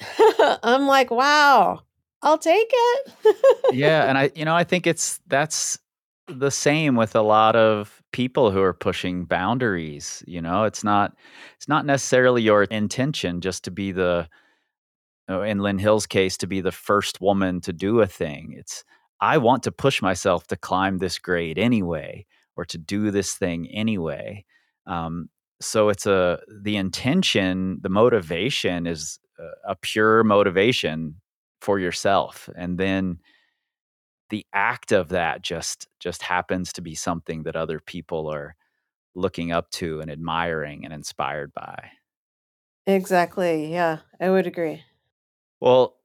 I'm 0.62 0.86
like, 0.86 1.10
"Wow. 1.10 1.82
I'll 2.22 2.38
take 2.38 2.70
it." 2.72 3.12
yeah 3.72 4.08
and 4.08 4.18
i 4.18 4.30
you 4.34 4.44
know 4.44 4.54
i 4.54 4.64
think 4.64 4.86
it's 4.86 5.20
that's 5.26 5.78
the 6.26 6.50
same 6.50 6.96
with 6.96 7.14
a 7.16 7.22
lot 7.22 7.56
of 7.56 8.02
people 8.12 8.50
who 8.50 8.60
are 8.62 8.74
pushing 8.74 9.24
boundaries 9.24 10.22
you 10.26 10.40
know 10.40 10.64
it's 10.64 10.82
not 10.84 11.14
it's 11.56 11.68
not 11.68 11.86
necessarily 11.86 12.42
your 12.42 12.64
intention 12.64 13.40
just 13.40 13.64
to 13.64 13.70
be 13.70 13.92
the 13.92 14.28
oh, 15.28 15.42
in 15.42 15.58
lynn 15.58 15.78
hill's 15.78 16.06
case 16.06 16.36
to 16.36 16.46
be 16.46 16.60
the 16.60 16.72
first 16.72 17.20
woman 17.20 17.60
to 17.60 17.72
do 17.72 18.00
a 18.00 18.06
thing 18.06 18.54
it's 18.56 18.84
I 19.20 19.38
want 19.38 19.62
to 19.64 19.72
push 19.72 20.00
myself 20.02 20.46
to 20.48 20.56
climb 20.56 20.98
this 20.98 21.18
grade 21.18 21.58
anyway, 21.58 22.26
or 22.56 22.64
to 22.66 22.78
do 22.78 23.10
this 23.10 23.34
thing 23.34 23.68
anyway. 23.68 24.44
Um, 24.86 25.28
so 25.60 25.88
it's 25.88 26.06
a 26.06 26.40
the 26.62 26.76
intention, 26.76 27.78
the 27.82 27.88
motivation 27.88 28.86
is 28.86 29.18
a 29.66 29.76
pure 29.76 30.24
motivation 30.24 31.16
for 31.60 31.78
yourself, 31.78 32.48
and 32.56 32.78
then 32.78 33.18
the 34.30 34.46
act 34.52 34.92
of 34.92 35.08
that 35.08 35.42
just 35.42 35.88
just 36.00 36.22
happens 36.22 36.72
to 36.74 36.82
be 36.82 36.94
something 36.94 37.42
that 37.44 37.56
other 37.56 37.80
people 37.80 38.28
are 38.28 38.54
looking 39.14 39.52
up 39.52 39.70
to 39.70 40.00
and 40.00 40.10
admiring 40.10 40.84
and 40.84 40.92
inspired 40.92 41.52
by. 41.54 41.90
Exactly. 42.86 43.72
Yeah, 43.72 43.98
I 44.20 44.30
would 44.30 44.46
agree. 44.46 44.82
Well, 45.60 45.96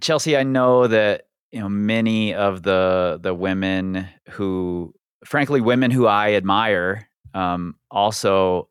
Chelsea, 0.00 0.36
I 0.36 0.42
know 0.42 0.86
that 0.86 1.26
you 1.52 1.60
know 1.60 1.68
many 1.68 2.34
of 2.34 2.62
the 2.62 3.18
the 3.22 3.34
women 3.34 4.08
who, 4.30 4.94
frankly, 5.24 5.60
women 5.60 5.90
who 5.90 6.06
I 6.06 6.34
admire, 6.34 7.08
um, 7.34 7.76
also 7.90 8.68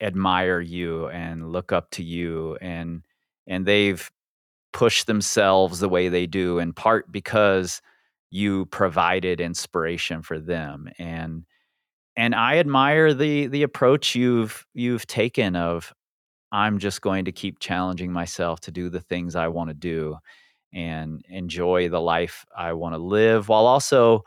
admire 0.00 0.60
you 0.60 1.08
and 1.08 1.52
look 1.52 1.72
up 1.72 1.90
to 1.92 2.02
you, 2.02 2.56
and 2.60 3.02
and 3.46 3.66
they've 3.66 4.10
pushed 4.72 5.06
themselves 5.06 5.80
the 5.80 5.88
way 5.88 6.08
they 6.08 6.26
do 6.26 6.58
in 6.58 6.72
part 6.72 7.10
because 7.10 7.80
you 8.30 8.66
provided 8.66 9.40
inspiration 9.40 10.22
for 10.22 10.38
them 10.38 10.88
and 10.98 11.44
and 12.16 12.34
I 12.34 12.58
admire 12.58 13.14
the 13.14 13.46
the 13.46 13.62
approach 13.62 14.14
you've 14.14 14.66
you've 14.74 15.06
taken 15.06 15.56
of 15.56 15.92
I'm 16.52 16.78
just 16.78 17.02
going 17.02 17.24
to 17.26 17.32
keep 17.32 17.58
challenging 17.58 18.12
myself 18.12 18.60
to 18.60 18.70
do 18.70 18.88
the 18.90 19.00
things 19.00 19.36
I 19.36 19.48
want 19.48 19.70
to 19.70 19.74
do 19.74 20.16
and 20.72 21.24
enjoy 21.28 21.88
the 21.88 22.00
life 22.00 22.44
I 22.56 22.72
want 22.74 22.94
to 22.94 22.98
live 22.98 23.48
while 23.48 23.66
also 23.66 24.24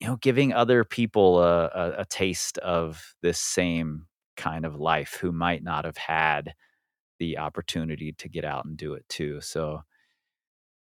you 0.00 0.06
know 0.06 0.16
giving 0.16 0.52
other 0.52 0.84
people 0.84 1.42
a, 1.42 1.66
a, 1.66 1.94
a 1.98 2.04
taste 2.04 2.58
of 2.58 3.14
this 3.22 3.38
same 3.40 4.06
kind 4.36 4.64
of 4.64 4.76
life 4.76 5.18
who 5.20 5.32
might 5.32 5.62
not 5.62 5.84
have 5.84 5.96
had 5.96 6.54
the 7.18 7.38
opportunity 7.38 8.12
to 8.12 8.28
get 8.28 8.44
out 8.44 8.64
and 8.64 8.76
do 8.76 8.94
it 8.94 9.04
too 9.08 9.40
so 9.40 9.82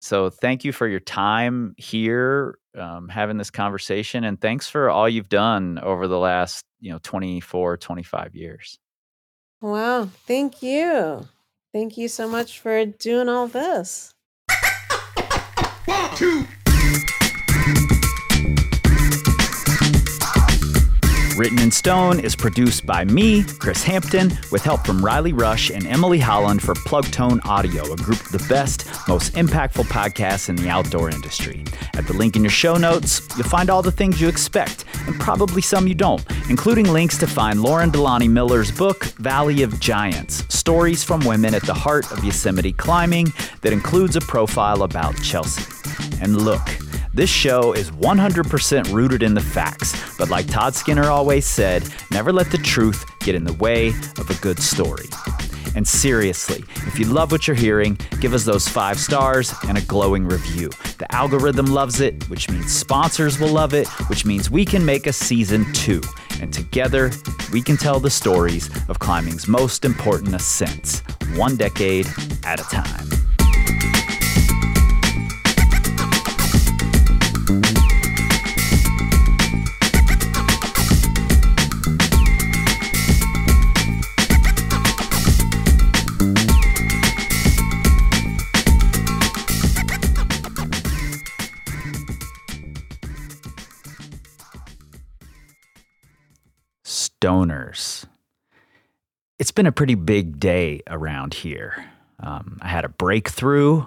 so 0.00 0.30
thank 0.30 0.64
you 0.64 0.72
for 0.72 0.86
your 0.86 1.00
time 1.00 1.74
here 1.78 2.58
um, 2.76 3.08
having 3.08 3.38
this 3.38 3.50
conversation 3.50 4.24
and 4.24 4.40
thanks 4.40 4.68
for 4.68 4.90
all 4.90 5.08
you've 5.08 5.28
done 5.28 5.78
over 5.82 6.06
the 6.06 6.18
last 6.18 6.64
you 6.80 6.92
know 6.92 6.98
24 7.02 7.76
25 7.78 8.34
years. 8.34 8.78
Wow 9.60 10.04
thank 10.26 10.62
you. 10.62 11.26
Thank 11.72 11.96
you 11.96 12.08
so 12.08 12.28
much 12.28 12.60
for 12.60 12.84
doing 12.84 13.28
all 13.28 13.48
this 13.48 14.12
Written 21.36 21.58
in 21.60 21.70
Stone 21.70 22.20
is 22.20 22.34
produced 22.34 22.86
by 22.86 23.04
me, 23.04 23.44
Kris 23.44 23.84
Hampton, 23.84 24.32
with 24.50 24.62
help 24.62 24.86
from 24.86 25.04
Riley 25.04 25.34
Rush 25.34 25.68
and 25.68 25.86
Emily 25.86 26.18
Holland 26.18 26.62
for 26.62 26.72
Plugtone 26.72 27.44
Audio, 27.44 27.92
a 27.92 27.96
group 27.96 28.18
of 28.24 28.32
the 28.32 28.44
best, 28.48 28.86
most 29.06 29.34
impactful 29.34 29.84
podcasts 29.84 30.48
in 30.48 30.56
the 30.56 30.70
outdoor 30.70 31.10
industry. 31.10 31.62
At 31.94 32.06
the 32.06 32.14
link 32.14 32.36
in 32.36 32.42
your 32.42 32.50
show 32.50 32.76
notes, 32.76 33.20
you'll 33.36 33.46
find 33.46 33.68
all 33.68 33.82
the 33.82 33.92
things 33.92 34.18
you 34.18 34.28
expect, 34.28 34.86
and 35.06 35.20
probably 35.20 35.60
some 35.60 35.86
you 35.86 35.94
don't, 35.94 36.24
including 36.48 36.90
links 36.90 37.18
to 37.18 37.26
find 37.26 37.60
Lauren 37.60 37.90
DeLaunay 37.90 38.30
Miller's 38.30 38.72
book, 38.72 39.04
Valley 39.18 39.62
of 39.62 39.78
Giants 39.78 40.42
Stories 40.48 41.04
from 41.04 41.20
Women 41.26 41.54
at 41.54 41.62
the 41.64 41.74
Heart 41.74 42.12
of 42.12 42.24
Yosemite 42.24 42.72
Climbing, 42.72 43.30
that 43.60 43.74
includes 43.74 44.16
a 44.16 44.22
profile 44.22 44.84
about 44.84 45.14
Chelsea. 45.22 45.75
And 46.20 46.42
look, 46.42 46.62
this 47.14 47.30
show 47.30 47.72
is 47.72 47.90
100% 47.92 48.92
rooted 48.92 49.22
in 49.22 49.34
the 49.34 49.40
facts, 49.40 50.16
but 50.18 50.28
like 50.28 50.46
Todd 50.46 50.74
Skinner 50.74 51.10
always 51.10 51.46
said, 51.46 51.88
never 52.10 52.32
let 52.32 52.50
the 52.50 52.58
truth 52.58 53.04
get 53.20 53.34
in 53.34 53.44
the 53.44 53.54
way 53.54 53.88
of 54.18 54.28
a 54.28 54.34
good 54.42 54.58
story. 54.58 55.06
And 55.74 55.86
seriously, 55.86 56.64
if 56.86 56.98
you 56.98 57.04
love 57.04 57.30
what 57.30 57.46
you're 57.46 57.54
hearing, 57.54 57.98
give 58.20 58.32
us 58.32 58.44
those 58.44 58.66
five 58.66 58.98
stars 58.98 59.54
and 59.68 59.76
a 59.76 59.82
glowing 59.82 60.26
review. 60.26 60.70
The 60.98 61.06
algorithm 61.14 61.66
loves 61.66 62.00
it, 62.00 62.28
which 62.30 62.50
means 62.50 62.72
sponsors 62.72 63.38
will 63.38 63.52
love 63.52 63.74
it, 63.74 63.86
which 64.08 64.24
means 64.24 64.50
we 64.50 64.64
can 64.64 64.84
make 64.84 65.06
a 65.06 65.12
season 65.12 65.70
two. 65.74 66.00
And 66.40 66.52
together, 66.52 67.10
we 67.52 67.60
can 67.60 67.76
tell 67.76 68.00
the 68.00 68.10
stories 68.10 68.70
of 68.88 68.98
climbing's 68.98 69.46
most 69.48 69.84
important 69.84 70.34
ascents, 70.34 71.00
one 71.34 71.56
decade 71.56 72.06
at 72.44 72.58
a 72.58 72.64
time. 72.64 73.06
Stoners. 97.26 98.04
It's 99.38 99.50
been 99.50 99.66
a 99.66 99.72
pretty 99.72 99.94
big 99.96 100.38
day 100.38 100.80
around 100.86 101.34
here. 101.34 101.90
Um, 102.20 102.58
I 102.62 102.68
had 102.68 102.84
a 102.84 102.88
breakthrough 102.88 103.84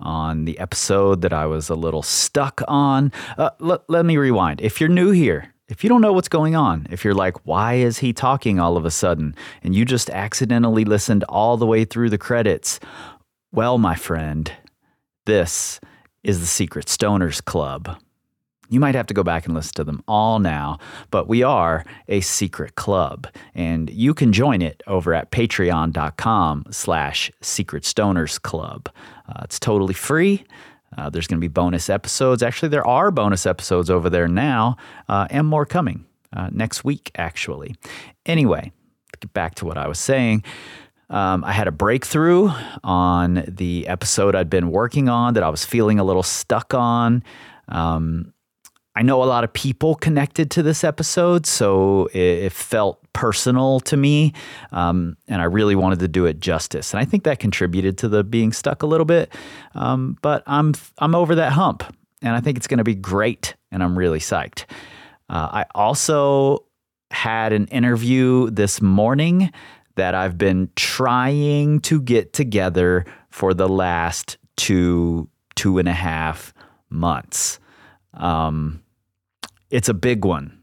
on 0.00 0.44
the 0.44 0.58
episode 0.58 1.22
that 1.22 1.32
I 1.32 1.46
was 1.46 1.68
a 1.68 1.74
little 1.74 2.02
stuck 2.02 2.62
on. 2.68 3.12
Uh, 3.36 3.50
l- 3.60 3.84
let 3.88 4.06
me 4.06 4.16
rewind. 4.16 4.60
If 4.60 4.80
you're 4.80 4.88
new 4.88 5.10
here, 5.10 5.52
if 5.68 5.82
you 5.82 5.90
don't 5.90 6.00
know 6.00 6.12
what's 6.12 6.28
going 6.28 6.54
on, 6.54 6.86
if 6.90 7.04
you're 7.04 7.14
like, 7.14 7.44
why 7.44 7.74
is 7.74 7.98
he 7.98 8.12
talking 8.12 8.60
all 8.60 8.76
of 8.76 8.84
a 8.86 8.90
sudden? 8.90 9.34
And 9.62 9.74
you 9.74 9.84
just 9.84 10.08
accidentally 10.10 10.84
listened 10.84 11.24
all 11.24 11.56
the 11.56 11.66
way 11.66 11.84
through 11.84 12.10
the 12.10 12.16
credits, 12.16 12.78
well, 13.52 13.76
my 13.76 13.96
friend, 13.96 14.50
this 15.26 15.80
is 16.22 16.40
the 16.40 16.46
Secret 16.46 16.86
Stoners 16.86 17.44
Club. 17.44 17.98
You 18.68 18.80
might 18.80 18.94
have 18.94 19.06
to 19.06 19.14
go 19.14 19.22
back 19.22 19.46
and 19.46 19.54
listen 19.54 19.74
to 19.74 19.84
them 19.84 20.02
all 20.06 20.38
now, 20.38 20.78
but 21.10 21.28
we 21.28 21.42
are 21.42 21.84
a 22.08 22.20
secret 22.20 22.74
club, 22.74 23.26
and 23.54 23.88
you 23.90 24.14
can 24.14 24.32
join 24.32 24.60
it 24.60 24.82
over 24.86 25.14
at 25.14 25.30
patreon.com 25.30 26.66
slash 26.70 27.30
secret 27.40 27.84
stoners 27.84 28.40
club. 28.40 28.88
Uh, 29.28 29.40
it's 29.44 29.58
totally 29.58 29.94
free. 29.94 30.44
Uh, 30.96 31.10
there's 31.10 31.26
going 31.26 31.38
to 31.38 31.40
be 31.40 31.48
bonus 31.48 31.88
episodes. 31.90 32.42
Actually, 32.42 32.70
there 32.70 32.86
are 32.86 33.10
bonus 33.10 33.46
episodes 33.46 33.90
over 33.90 34.10
there 34.10 34.28
now, 34.28 34.76
uh, 35.08 35.26
and 35.30 35.46
more 35.46 35.66
coming 35.66 36.04
uh, 36.32 36.48
next 36.52 36.84
week, 36.84 37.10
actually. 37.16 37.74
Anyway, 38.26 38.72
get 39.20 39.32
back 39.32 39.54
to 39.56 39.64
what 39.64 39.78
I 39.78 39.86
was 39.88 39.98
saying. 39.98 40.44
Um, 41.10 41.42
I 41.42 41.52
had 41.52 41.68
a 41.68 41.72
breakthrough 41.72 42.50
on 42.84 43.44
the 43.48 43.86
episode 43.88 44.34
I'd 44.34 44.50
been 44.50 44.70
working 44.70 45.08
on 45.08 45.34
that 45.34 45.42
I 45.42 45.48
was 45.48 45.64
feeling 45.64 45.98
a 45.98 46.04
little 46.04 46.22
stuck 46.22 46.74
on. 46.74 47.22
Um, 47.68 48.34
I 48.98 49.02
know 49.02 49.22
a 49.22 49.26
lot 49.26 49.44
of 49.44 49.52
people 49.52 49.94
connected 49.94 50.50
to 50.50 50.62
this 50.64 50.82
episode, 50.82 51.46
so 51.46 52.06
it, 52.06 52.46
it 52.46 52.52
felt 52.52 53.00
personal 53.12 53.78
to 53.80 53.96
me, 53.96 54.32
um, 54.72 55.16
and 55.28 55.40
I 55.40 55.44
really 55.44 55.76
wanted 55.76 56.00
to 56.00 56.08
do 56.08 56.26
it 56.26 56.40
justice. 56.40 56.92
And 56.92 57.00
I 57.00 57.04
think 57.04 57.22
that 57.22 57.38
contributed 57.38 57.96
to 57.98 58.08
the 58.08 58.24
being 58.24 58.52
stuck 58.52 58.82
a 58.82 58.86
little 58.86 59.04
bit. 59.04 59.32
Um, 59.76 60.18
but 60.20 60.42
I'm 60.48 60.74
I'm 60.98 61.14
over 61.14 61.36
that 61.36 61.52
hump, 61.52 61.84
and 62.22 62.34
I 62.34 62.40
think 62.40 62.56
it's 62.56 62.66
going 62.66 62.78
to 62.78 62.84
be 62.84 62.96
great, 62.96 63.54
and 63.70 63.84
I'm 63.84 63.96
really 63.96 64.18
psyched. 64.18 64.64
Uh, 65.30 65.48
I 65.52 65.66
also 65.76 66.64
had 67.12 67.52
an 67.52 67.66
interview 67.68 68.50
this 68.50 68.82
morning 68.82 69.52
that 69.94 70.16
I've 70.16 70.36
been 70.36 70.70
trying 70.74 71.78
to 71.82 72.00
get 72.00 72.32
together 72.32 73.06
for 73.30 73.54
the 73.54 73.68
last 73.68 74.38
two 74.56 75.28
two 75.54 75.78
and 75.78 75.88
a 75.88 75.92
half 75.94 76.52
months. 76.90 77.60
Um, 78.14 78.82
it's 79.70 79.88
a 79.88 79.94
big 79.94 80.24
one. 80.24 80.58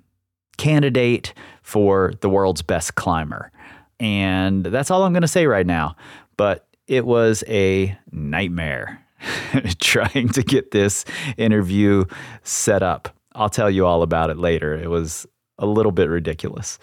Candidate 0.57 1.33
for 1.61 2.13
the 2.21 2.29
world's 2.29 2.61
best 2.61 2.95
climber. 2.95 3.51
And 3.99 4.65
that's 4.65 4.91
all 4.91 5.03
I'm 5.03 5.13
going 5.13 5.21
to 5.21 5.27
say 5.27 5.47
right 5.47 5.65
now. 5.65 5.95
But 6.37 6.67
it 6.87 7.05
was 7.05 7.43
a 7.47 7.97
nightmare 8.11 9.05
trying 9.79 10.29
to 10.29 10.43
get 10.43 10.71
this 10.71 11.05
interview 11.37 12.05
set 12.43 12.83
up. 12.83 13.09
I'll 13.33 13.49
tell 13.49 13.69
you 13.69 13.85
all 13.85 14.01
about 14.01 14.29
it 14.29 14.37
later. 14.37 14.73
It 14.75 14.89
was 14.89 15.25
a 15.57 15.65
little 15.65 15.91
bit 15.91 16.09
ridiculous. 16.09 16.79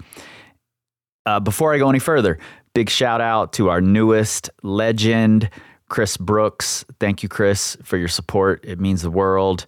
Uh, 1.24 1.40
before 1.40 1.72
I 1.72 1.78
go 1.78 1.88
any 1.88 1.98
further, 1.98 2.38
big 2.74 2.90
shout 2.90 3.20
out 3.20 3.52
to 3.54 3.70
our 3.70 3.80
newest 3.80 4.50
legend, 4.62 5.48
Chris 5.88 6.16
Brooks. 6.16 6.85
Thank 6.98 7.22
you, 7.22 7.28
Chris, 7.28 7.76
for 7.82 7.96
your 7.96 8.08
support. 8.08 8.64
It 8.64 8.80
means 8.80 9.02
the 9.02 9.11
world. 9.11 9.66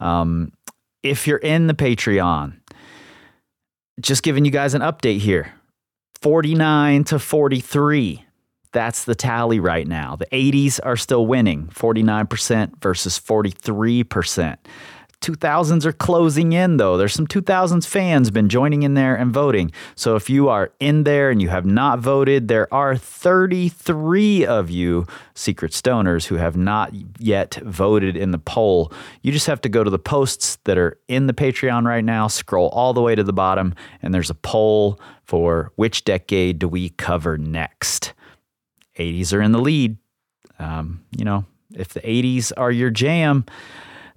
Um, 0.00 0.52
if 1.04 1.28
you're 1.28 1.38
in 1.38 1.68
the 1.68 1.74
Patreon, 1.74 2.56
just 4.00 4.24
giving 4.24 4.44
you 4.44 4.50
guys 4.50 4.74
an 4.74 4.80
update 4.80 5.20
here 5.20 5.52
49 6.22 7.04
to 7.04 7.18
43. 7.20 8.24
That's 8.72 9.04
the 9.04 9.14
tally 9.14 9.60
right 9.60 9.86
now. 9.86 10.16
The 10.16 10.26
80s 10.26 10.80
are 10.82 10.96
still 10.96 11.26
winning 11.26 11.68
49% 11.68 12.82
versus 12.82 13.20
43%. 13.20 14.56
2000s 15.24 15.86
are 15.86 15.92
closing 15.92 16.52
in 16.52 16.76
though. 16.76 16.98
There's 16.98 17.14
some 17.14 17.26
2000s 17.26 17.86
fans 17.86 18.30
been 18.30 18.50
joining 18.50 18.82
in 18.82 18.92
there 18.92 19.16
and 19.16 19.32
voting. 19.32 19.72
So 19.94 20.16
if 20.16 20.28
you 20.28 20.50
are 20.50 20.70
in 20.80 21.04
there 21.04 21.30
and 21.30 21.40
you 21.40 21.48
have 21.48 21.64
not 21.64 21.98
voted, 21.98 22.48
there 22.48 22.72
are 22.72 22.94
33 22.94 24.44
of 24.44 24.70
you 24.70 25.06
secret 25.34 25.72
stoners 25.72 26.26
who 26.26 26.34
have 26.34 26.58
not 26.58 26.92
yet 27.18 27.54
voted 27.64 28.18
in 28.18 28.32
the 28.32 28.38
poll. 28.38 28.92
You 29.22 29.32
just 29.32 29.46
have 29.46 29.62
to 29.62 29.70
go 29.70 29.82
to 29.82 29.88
the 29.88 29.98
posts 29.98 30.58
that 30.64 30.76
are 30.76 30.98
in 31.08 31.26
the 31.26 31.32
Patreon 31.32 31.86
right 31.86 32.04
now, 32.04 32.28
scroll 32.28 32.68
all 32.68 32.92
the 32.92 33.00
way 33.00 33.14
to 33.14 33.24
the 33.24 33.32
bottom 33.32 33.74
and 34.02 34.12
there's 34.12 34.30
a 34.30 34.34
poll 34.34 35.00
for 35.24 35.72
which 35.76 36.04
decade 36.04 36.58
do 36.58 36.68
we 36.68 36.90
cover 36.90 37.38
next. 37.38 38.12
80s 38.98 39.32
are 39.32 39.40
in 39.40 39.52
the 39.52 39.58
lead. 39.58 39.96
Um, 40.58 41.02
you 41.16 41.24
know, 41.24 41.46
if 41.74 41.94
the 41.94 42.00
80s 42.00 42.52
are 42.58 42.70
your 42.70 42.90
jam, 42.90 43.46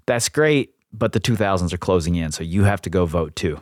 that's 0.06 0.28
great 0.28 0.74
but 0.92 1.14
the 1.14 1.20
2000s 1.20 1.74
are 1.74 1.78
closing 1.78 2.16
in, 2.16 2.32
so 2.32 2.44
you 2.44 2.64
have 2.64 2.82
to 2.84 2.90
go 2.90 3.06
vote 3.06 3.36
too. 3.36 3.60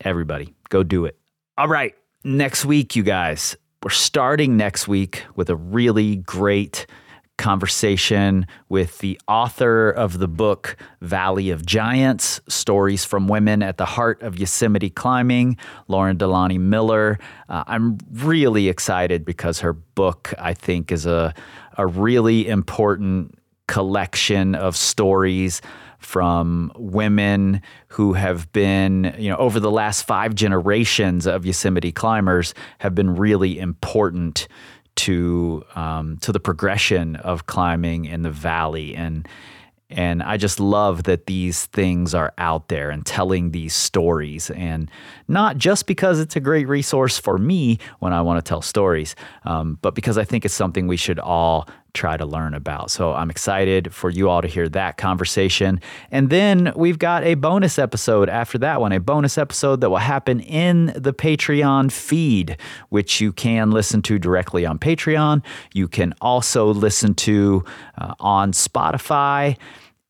Everybody, 0.00 0.54
go 0.68 0.82
do 0.82 1.04
it. 1.04 1.18
All 1.56 1.68
right, 1.68 1.94
next 2.24 2.64
week, 2.64 2.96
you 2.96 3.02
guys, 3.02 3.56
we're 3.82 3.90
starting 3.90 4.56
next 4.56 4.88
week 4.88 5.24
with 5.36 5.50
a 5.50 5.56
really 5.56 6.16
great 6.16 6.86
conversation 7.36 8.46
with 8.68 8.98
the 8.98 9.20
author 9.26 9.90
of 9.90 10.18
the 10.18 10.28
book 10.28 10.76
Valley 11.00 11.50
of 11.50 11.66
Giants 11.66 12.40
Stories 12.48 13.04
from 13.04 13.26
Women 13.26 13.62
at 13.62 13.76
the 13.76 13.84
Heart 13.84 14.22
of 14.22 14.38
Yosemite 14.38 14.90
Climbing, 14.90 15.56
Lauren 15.88 16.16
DeLaunay 16.16 16.60
Miller. 16.60 17.18
Uh, 17.48 17.64
I'm 17.66 17.98
really 18.12 18.68
excited 18.68 19.24
because 19.24 19.60
her 19.60 19.72
book, 19.72 20.32
I 20.38 20.54
think, 20.54 20.92
is 20.92 21.06
a, 21.06 21.34
a 21.76 21.86
really 21.86 22.48
important 22.48 23.36
collection 23.66 24.54
of 24.54 24.76
stories 24.76 25.60
from 26.04 26.70
women 26.76 27.62
who 27.88 28.12
have 28.12 28.52
been, 28.52 29.14
you 29.18 29.30
know, 29.30 29.36
over 29.36 29.58
the 29.58 29.70
last 29.70 30.02
five 30.02 30.34
generations 30.34 31.26
of 31.26 31.46
Yosemite 31.46 31.92
climbers 31.92 32.54
have 32.78 32.94
been 32.94 33.16
really 33.16 33.58
important 33.58 34.46
to 34.96 35.64
um, 35.74 36.18
to 36.18 36.30
the 36.30 36.38
progression 36.38 37.16
of 37.16 37.46
climbing 37.46 38.04
in 38.04 38.22
the 38.22 38.30
valley 38.30 38.94
and 38.94 39.28
and 39.90 40.22
I 40.22 40.36
just 40.38 40.60
love 40.60 41.04
that 41.04 41.26
these 41.26 41.66
things 41.66 42.14
are 42.14 42.32
out 42.38 42.68
there 42.68 42.90
and 42.90 43.04
telling 43.04 43.50
these 43.50 43.74
stories. 43.74 44.50
And 44.50 44.90
not 45.28 45.56
just 45.56 45.86
because 45.86 46.20
it's 46.20 46.36
a 46.36 46.40
great 46.40 46.66
resource 46.66 47.18
for 47.18 47.38
me 47.38 47.78
when 48.00 48.12
I 48.12 48.22
want 48.22 48.44
to 48.44 48.48
tell 48.48 48.62
stories, 48.62 49.14
um, 49.44 49.78
but 49.82 49.94
because 49.94 50.18
I 50.18 50.24
think 50.24 50.44
it's 50.44 50.54
something 50.54 50.88
we 50.88 50.96
should 50.96 51.18
all 51.18 51.68
try 51.94 52.16
to 52.16 52.26
learn 52.26 52.54
about. 52.54 52.90
So 52.90 53.14
I'm 53.14 53.30
excited 53.30 53.94
for 53.94 54.10
you 54.10 54.28
all 54.28 54.42
to 54.42 54.48
hear 54.48 54.68
that 54.70 54.96
conversation. 54.96 55.80
And 56.10 56.28
then 56.28 56.72
we've 56.76 56.98
got 56.98 57.24
a 57.24 57.34
bonus 57.34 57.78
episode 57.78 58.28
after 58.28 58.58
that 58.58 58.80
one, 58.80 58.92
a 58.92 59.00
bonus 59.00 59.38
episode 59.38 59.80
that 59.80 59.90
will 59.90 59.96
happen 59.96 60.40
in 60.40 60.92
the 60.96 61.14
Patreon 61.14 61.92
feed, 61.92 62.56
which 62.88 63.20
you 63.20 63.32
can 63.32 63.70
listen 63.70 64.02
to 64.02 64.18
directly 64.18 64.66
on 64.66 64.78
Patreon. 64.78 65.42
You 65.72 65.88
can 65.88 66.14
also 66.20 66.66
listen 66.66 67.14
to 67.14 67.64
uh, 67.96 68.14
on 68.18 68.52
Spotify. 68.52 69.56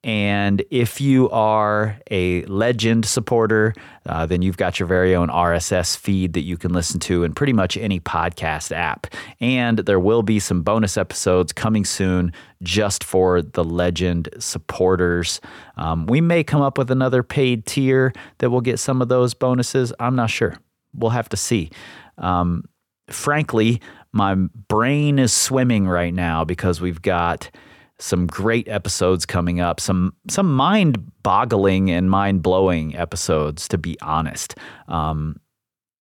And 0.05 0.62
if 0.71 1.01
you 1.01 1.31
are 1.31 1.99
a 2.11 2.45
legend 2.45 3.07
supporter, 3.07 3.73
uh, 4.07 4.27
then 4.27 4.43
you've 4.43 4.59
got 4.59 4.79
your 4.79 4.87
very 4.87 5.17
own 5.17 5.29
RSS 5.29 5.97
feed 5.97 6.35
that 6.35 6.43
you 6.43 6.59
can 6.59 6.75
listen 6.75 7.01
to 7.01 7.25
in 7.25 7.33
pretty 7.33 7.55
much 7.55 7.79
any 7.79 8.01
podcast 8.01 8.71
app. 8.71 9.07
And 9.40 9.79
there 9.79 9.99
will 9.99 10.23
be 10.23 10.38
some 10.40 10.62
bonus 10.62 10.99
episodes 10.99 11.55
coming 11.55 11.87
soon 11.87 12.35
just 12.62 13.03
for 13.03 13.40
the 13.40 13.64
legend 13.64 14.29
supporters. 14.38 15.40
Um, 15.79 16.05
we 16.05 16.21
may 16.21 16.45
come 16.45 16.61
up 16.61 16.77
with 16.77 16.90
another 16.90 17.23
paid 17.23 17.64
tier 17.64 18.12
that 18.38 18.51
will 18.51 18.61
get 18.61 18.79
some 18.79 19.01
of 19.01 19.09
those 19.09 19.33
bonuses. 19.33 19.90
I'm 19.99 20.17
not 20.17 20.29
sure. 20.29 20.55
We'll 20.93 21.12
have 21.12 21.31
to 21.31 21.38
see. 21.38 21.71
Um, 22.19 22.64
frankly, 23.09 23.81
my 24.12 24.35
brain 24.35 25.19
is 25.19 25.33
swimming 25.33 25.88
right 25.88 26.12
now 26.12 26.45
because 26.45 26.79
we've 26.79 27.01
got 27.01 27.51
some 27.99 28.27
great 28.27 28.69
episodes 28.69 29.25
coming 29.25 29.61
up, 29.61 29.81
some 29.81 30.15
some 30.29 30.53
mind-boggling 30.55 31.91
and 31.91 32.11
mind-blowing 32.11 32.97
episodes. 32.97 33.69
To 33.69 33.79
be 33.79 33.97
honest, 34.03 34.57
um, 34.89 35.41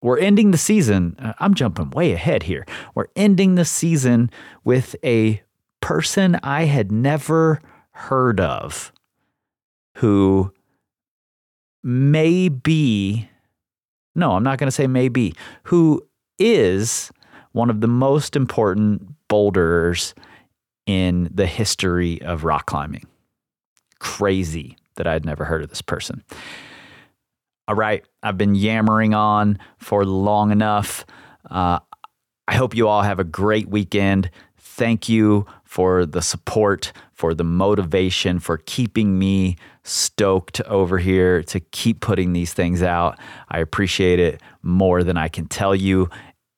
we're 0.01 0.19
ending 0.19 0.51
the 0.51 0.57
season. 0.57 1.15
Uh, 1.19 1.33
I'm 1.39 1.53
jumping 1.53 1.91
way 1.91 2.13
ahead 2.13 2.43
here. 2.43 2.65
We're 2.95 3.07
ending 3.15 3.55
the 3.55 3.65
season 3.65 4.31
with 4.63 4.95
a 5.03 5.41
person 5.81 6.39
I 6.43 6.63
had 6.63 6.91
never 6.91 7.61
heard 7.91 8.39
of, 8.39 8.91
who 9.97 10.51
may 11.83 12.49
be. 12.49 13.29
No, 14.15 14.31
I'm 14.31 14.43
not 14.43 14.57
going 14.57 14.67
to 14.67 14.71
say 14.71 14.87
maybe. 14.87 15.35
Who 15.63 16.07
is 16.39 17.11
one 17.51 17.69
of 17.69 17.81
the 17.81 17.87
most 17.87 18.35
important 18.35 19.15
boulderers 19.27 20.15
in 20.85 21.29
the 21.33 21.45
history 21.47 22.21
of 22.21 22.43
rock 22.43 22.65
climbing. 22.65 23.05
Crazy 23.99 24.77
that 24.95 25.07
I'd 25.07 25.25
never 25.25 25.45
heard 25.45 25.63
of 25.63 25.69
this 25.69 25.81
person. 25.81 26.23
All 27.67 27.75
right, 27.75 28.05
I've 28.21 28.37
been 28.37 28.55
yammering 28.55 29.13
on 29.13 29.57
for 29.77 30.05
long 30.05 30.51
enough. 30.51 31.05
Uh, 31.49 31.79
I 32.47 32.55
hope 32.55 32.75
you 32.75 32.87
all 32.87 33.03
have 33.03 33.19
a 33.19 33.23
great 33.23 33.69
weekend. 33.69 34.29
Thank 34.57 35.07
you 35.07 35.45
for 35.63 36.05
the 36.05 36.21
support, 36.21 36.91
for 37.13 37.33
the 37.33 37.43
motivation, 37.43 38.39
for 38.39 38.57
keeping 38.57 39.17
me 39.17 39.55
stoked 39.83 40.59
over 40.61 40.97
here 40.97 41.43
to 41.43 41.59
keep 41.59 42.01
putting 42.01 42.33
these 42.33 42.53
things 42.53 42.83
out. 42.83 43.17
I 43.49 43.59
appreciate 43.59 44.19
it 44.19 44.41
more 44.61 45.03
than 45.03 45.15
I 45.15 45.29
can 45.29 45.47
tell 45.47 45.75
you, 45.75 46.09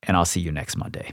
and 0.04 0.18
I'll 0.18 0.26
see 0.26 0.40
you 0.40 0.52
next 0.52 0.76
Monday. 0.76 1.12